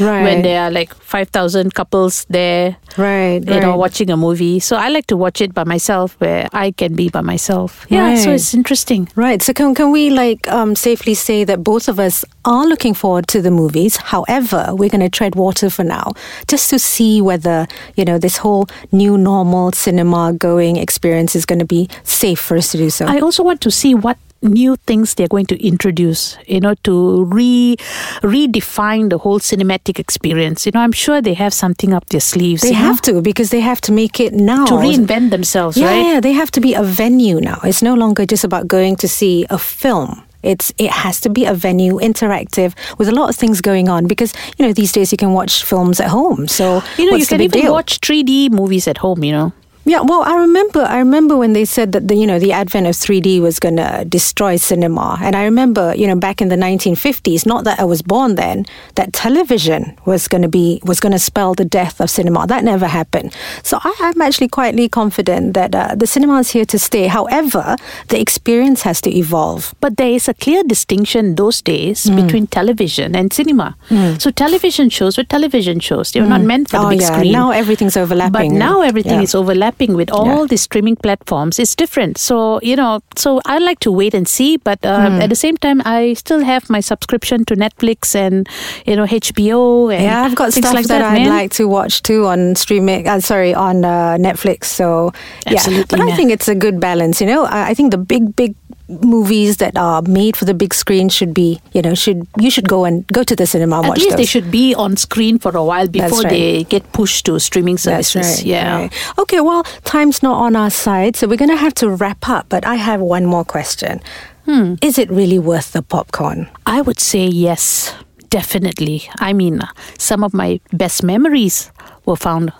Right. 0.00 0.22
When 0.22 0.42
there 0.42 0.62
are 0.62 0.70
like 0.70 0.94
five 0.94 1.28
thousand 1.28 1.74
couples 1.74 2.24
there, 2.28 2.76
right, 2.96 3.40
you 3.44 3.60
know, 3.60 3.76
watching 3.76 4.10
a 4.10 4.16
movie. 4.16 4.60
So 4.60 4.76
I 4.76 4.88
like 4.88 5.06
to 5.08 5.16
watch 5.16 5.40
it 5.40 5.54
by 5.54 5.64
myself, 5.64 6.16
where 6.20 6.48
I 6.52 6.70
can 6.72 6.94
be 6.94 7.08
by 7.08 7.20
myself. 7.20 7.86
Yeah, 7.88 8.16
so 8.16 8.32
it's 8.32 8.54
interesting. 8.54 9.08
Right. 9.14 9.42
So 9.42 9.52
can 9.52 9.74
can 9.74 9.90
we 9.90 10.10
like 10.10 10.48
um, 10.48 10.74
safely 10.74 11.14
say 11.14 11.44
that 11.44 11.62
both 11.62 11.88
of 11.88 11.98
us 11.98 12.24
are 12.44 12.66
looking 12.66 12.94
forward 12.94 13.28
to 13.28 13.42
the 13.42 13.50
movies? 13.50 13.96
However, 13.96 14.70
we're 14.72 14.90
going 14.90 15.00
to 15.00 15.08
tread 15.08 15.34
water 15.34 15.70
for 15.70 15.84
now, 15.84 16.12
just 16.48 16.70
to 16.70 16.78
see 16.78 17.20
whether 17.20 17.66
you 17.96 18.04
know 18.04 18.18
this 18.18 18.38
whole 18.38 18.66
new 18.92 19.16
normal 19.18 19.72
cinema 19.72 20.32
going 20.32 20.76
experience 20.76 21.36
is 21.36 21.46
going 21.46 21.58
to 21.60 21.64
be 21.64 21.88
safe 22.02 22.40
for 22.40 22.56
us 22.56 22.72
to 22.72 22.78
do 22.78 22.90
so. 22.90 23.06
I 23.06 23.20
also 23.20 23.42
want 23.42 23.60
to 23.62 23.70
see 23.70 23.94
what 23.94 24.18
new 24.44 24.76
things 24.86 25.14
they're 25.14 25.28
going 25.28 25.46
to 25.46 25.66
introduce, 25.66 26.36
you 26.46 26.60
know, 26.60 26.74
to 26.84 27.24
re 27.24 27.76
redefine 28.22 29.10
the 29.10 29.18
whole 29.18 29.40
cinematic 29.40 29.98
experience. 29.98 30.66
You 30.66 30.72
know, 30.72 30.80
I'm 30.80 30.92
sure 30.92 31.20
they 31.20 31.34
have 31.34 31.52
something 31.54 31.92
up 31.92 32.08
their 32.10 32.20
sleeves. 32.20 32.62
they 32.62 32.68
you 32.68 32.74
know, 32.74 32.80
have 32.80 33.00
to 33.02 33.20
because 33.22 33.50
they 33.50 33.60
have 33.60 33.80
to 33.82 33.92
make 33.92 34.20
it 34.20 34.32
now 34.34 34.64
to 34.66 34.74
reinvent 34.74 35.30
themselves, 35.30 35.76
Yeah, 35.76 35.86
right? 35.86 36.06
yeah, 36.06 36.20
they 36.20 36.32
have 36.32 36.50
to 36.52 36.60
be 36.60 36.74
a 36.74 36.82
venue 36.82 37.40
now. 37.40 37.58
It's 37.64 37.82
no 37.82 37.94
longer 37.94 38.26
just 38.26 38.44
about 38.44 38.68
going 38.68 38.96
to 38.96 39.08
see 39.08 39.46
a 39.50 39.58
film. 39.58 40.22
It's 40.42 40.72
it 40.76 40.90
has 40.90 41.20
to 41.22 41.30
be 41.30 41.46
a 41.46 41.54
venue, 41.54 41.98
interactive, 42.00 42.74
with 42.98 43.08
a 43.08 43.12
lot 43.12 43.30
of 43.30 43.36
things 43.36 43.62
going 43.62 43.88
on. 43.88 44.06
Because 44.06 44.34
you 44.58 44.66
know 44.66 44.72
these 44.74 44.92
days 44.92 45.10
you 45.10 45.16
can 45.16 45.32
watch 45.32 45.64
films 45.64 46.00
at 46.00 46.08
home. 46.08 46.46
So 46.48 46.82
You 46.98 47.10
know, 47.10 47.16
you 47.16 47.26
can 47.26 47.40
even 47.40 47.62
deal? 47.62 47.72
watch 47.72 47.98
3D 48.00 48.50
movies 48.50 48.86
at 48.86 48.98
home, 48.98 49.24
you 49.24 49.32
know. 49.32 49.52
Yeah, 49.86 50.00
well, 50.00 50.22
I 50.22 50.36
remember. 50.36 50.80
I 50.80 50.98
remember 50.98 51.36
when 51.36 51.52
they 51.52 51.66
said 51.66 51.92
that 51.92 52.08
the 52.08 52.16
you 52.16 52.26
know 52.26 52.38
the 52.38 52.52
advent 52.52 52.86
of 52.86 52.94
3D 52.94 53.40
was 53.40 53.58
going 53.58 53.76
to 53.76 54.04
destroy 54.08 54.56
cinema, 54.56 55.18
and 55.20 55.36
I 55.36 55.44
remember 55.44 55.94
you 55.94 56.06
know 56.06 56.16
back 56.16 56.40
in 56.40 56.48
the 56.48 56.56
1950s, 56.56 57.44
not 57.44 57.64
that 57.64 57.78
I 57.78 57.84
was 57.84 58.00
born 58.00 58.36
then, 58.36 58.64
that 58.94 59.12
television 59.12 59.96
was 60.06 60.26
going 60.26 60.40
to 60.40 60.48
be 60.48 60.80
was 60.84 61.00
going 61.00 61.12
to 61.12 61.18
spell 61.18 61.52
the 61.54 61.66
death 61.66 62.00
of 62.00 62.08
cinema. 62.08 62.46
That 62.46 62.64
never 62.64 62.86
happened. 62.86 63.36
So 63.62 63.78
I, 63.82 64.12
am 64.14 64.22
actually 64.22 64.48
quietly 64.48 64.88
confident 64.88 65.52
that 65.52 65.74
uh, 65.74 65.94
the 65.94 66.06
cinema 66.06 66.38
is 66.40 66.50
here 66.50 66.64
to 66.64 66.78
stay. 66.78 67.06
However, 67.06 67.76
the 68.08 68.18
experience 68.18 68.82
has 68.82 69.02
to 69.02 69.14
evolve. 69.14 69.74
But 69.80 69.98
there 69.98 70.10
is 70.10 70.28
a 70.28 70.34
clear 70.34 70.64
distinction 70.64 71.34
those 71.34 71.60
days 71.60 72.04
mm. 72.04 72.16
between 72.16 72.46
television 72.46 73.14
and 73.14 73.32
cinema. 73.32 73.76
Mm. 73.90 74.20
So 74.20 74.30
television 74.30 74.88
shows 74.88 75.18
were 75.18 75.24
television 75.24 75.78
shows; 75.78 76.12
they 76.12 76.20
were 76.20 76.26
mm. 76.26 76.40
not 76.40 76.40
meant 76.40 76.70
for 76.70 76.78
oh, 76.78 76.82
the 76.84 76.88
big 76.96 77.02
yeah. 77.02 77.12
screen. 77.12 77.32
Now 77.32 77.50
everything's 77.50 77.98
overlapping. 77.98 78.52
But 78.52 78.58
now 78.58 78.80
everything 78.80 79.20
yeah. 79.20 79.28
is 79.28 79.34
overlapping 79.34 79.73
with 79.78 80.10
all 80.10 80.26
yeah. 80.26 80.46
the 80.46 80.56
streaming 80.56 80.96
platforms. 80.96 81.58
It's 81.58 81.74
different. 81.74 82.18
So 82.18 82.60
you 82.62 82.76
know, 82.76 83.00
so 83.16 83.40
I 83.44 83.58
like 83.58 83.80
to 83.80 83.92
wait 83.92 84.14
and 84.14 84.26
see. 84.26 84.56
But 84.56 84.84
uh, 84.84 85.10
mm. 85.10 85.22
at 85.22 85.28
the 85.28 85.36
same 85.36 85.56
time, 85.56 85.82
I 85.84 86.14
still 86.14 86.40
have 86.40 86.70
my 86.70 86.80
subscription 86.80 87.44
to 87.46 87.56
Netflix 87.56 88.14
and 88.14 88.48
you 88.86 88.96
know 88.96 89.04
HBO. 89.04 89.94
And 89.94 90.04
yeah, 90.04 90.22
I've 90.22 90.34
got 90.34 90.52
stuff 90.52 90.74
like 90.74 90.86
that, 90.86 90.98
that 90.98 91.12
I'd 91.12 91.28
like 91.28 91.52
to 91.52 91.68
watch 91.68 92.02
too 92.02 92.26
on 92.26 92.54
streaming. 92.56 93.08
Uh, 93.08 93.20
sorry, 93.20 93.54
on 93.54 93.84
uh, 93.84 94.16
Netflix. 94.18 94.64
So 94.64 95.12
yeah, 95.46 95.54
Absolutely, 95.54 95.98
but 95.98 96.00
I 96.00 96.16
think 96.16 96.30
it's 96.30 96.48
a 96.48 96.54
good 96.54 96.80
balance. 96.80 97.20
You 97.20 97.26
know, 97.26 97.44
I, 97.44 97.70
I 97.70 97.74
think 97.74 97.90
the 97.90 97.98
big 97.98 98.36
big 98.36 98.54
movies 98.88 99.56
that 99.58 99.76
are 99.76 100.02
made 100.02 100.36
for 100.36 100.44
the 100.44 100.54
big 100.54 100.74
screen 100.74 101.08
should 101.08 101.32
be 101.32 101.60
you 101.72 101.82
know 101.82 101.94
should 101.94 102.26
you 102.38 102.50
should 102.50 102.68
go 102.68 102.84
and 102.84 103.06
go 103.08 103.22
to 103.22 103.34
the 103.34 103.46
cinema 103.46 103.80
at 103.80 103.88
watch 103.88 103.98
At 103.98 103.98
least 103.98 104.10
those. 104.10 104.18
they 104.18 104.26
should 104.26 104.50
be 104.50 104.74
on 104.74 104.96
screen 104.96 105.38
for 105.38 105.56
a 105.56 105.64
while 105.64 105.88
before 105.88 106.20
right. 106.20 106.28
they 106.28 106.64
get 106.64 106.92
pushed 106.92 107.26
to 107.26 107.38
streaming 107.40 107.78
services 107.78 108.38
right, 108.38 108.44
yeah 108.44 108.76
right. 108.76 109.18
okay 109.18 109.40
well 109.40 109.64
time's 109.84 110.22
not 110.22 110.36
on 110.40 110.56
our 110.56 110.70
side 110.70 111.16
so 111.16 111.26
we're 111.26 111.36
going 111.36 111.50
to 111.50 111.56
have 111.56 111.74
to 111.74 111.88
wrap 111.90 112.28
up 112.28 112.48
but 112.48 112.66
i 112.66 112.74
have 112.74 113.00
one 113.00 113.24
more 113.24 113.44
question 113.44 114.00
hmm. 114.44 114.74
is 114.82 114.98
it 114.98 115.10
really 115.10 115.38
worth 115.38 115.72
the 115.72 115.82
popcorn 115.82 116.48
i 116.66 116.80
would 116.80 117.00
say 117.00 117.26
yes 117.26 117.94
definitely 118.28 119.08
i 119.20 119.32
mean 119.32 119.60
some 119.98 120.22
of 120.22 120.34
my 120.34 120.60
best 120.72 121.02
memories 121.02 121.70
were 122.04 122.16
found 122.16 122.52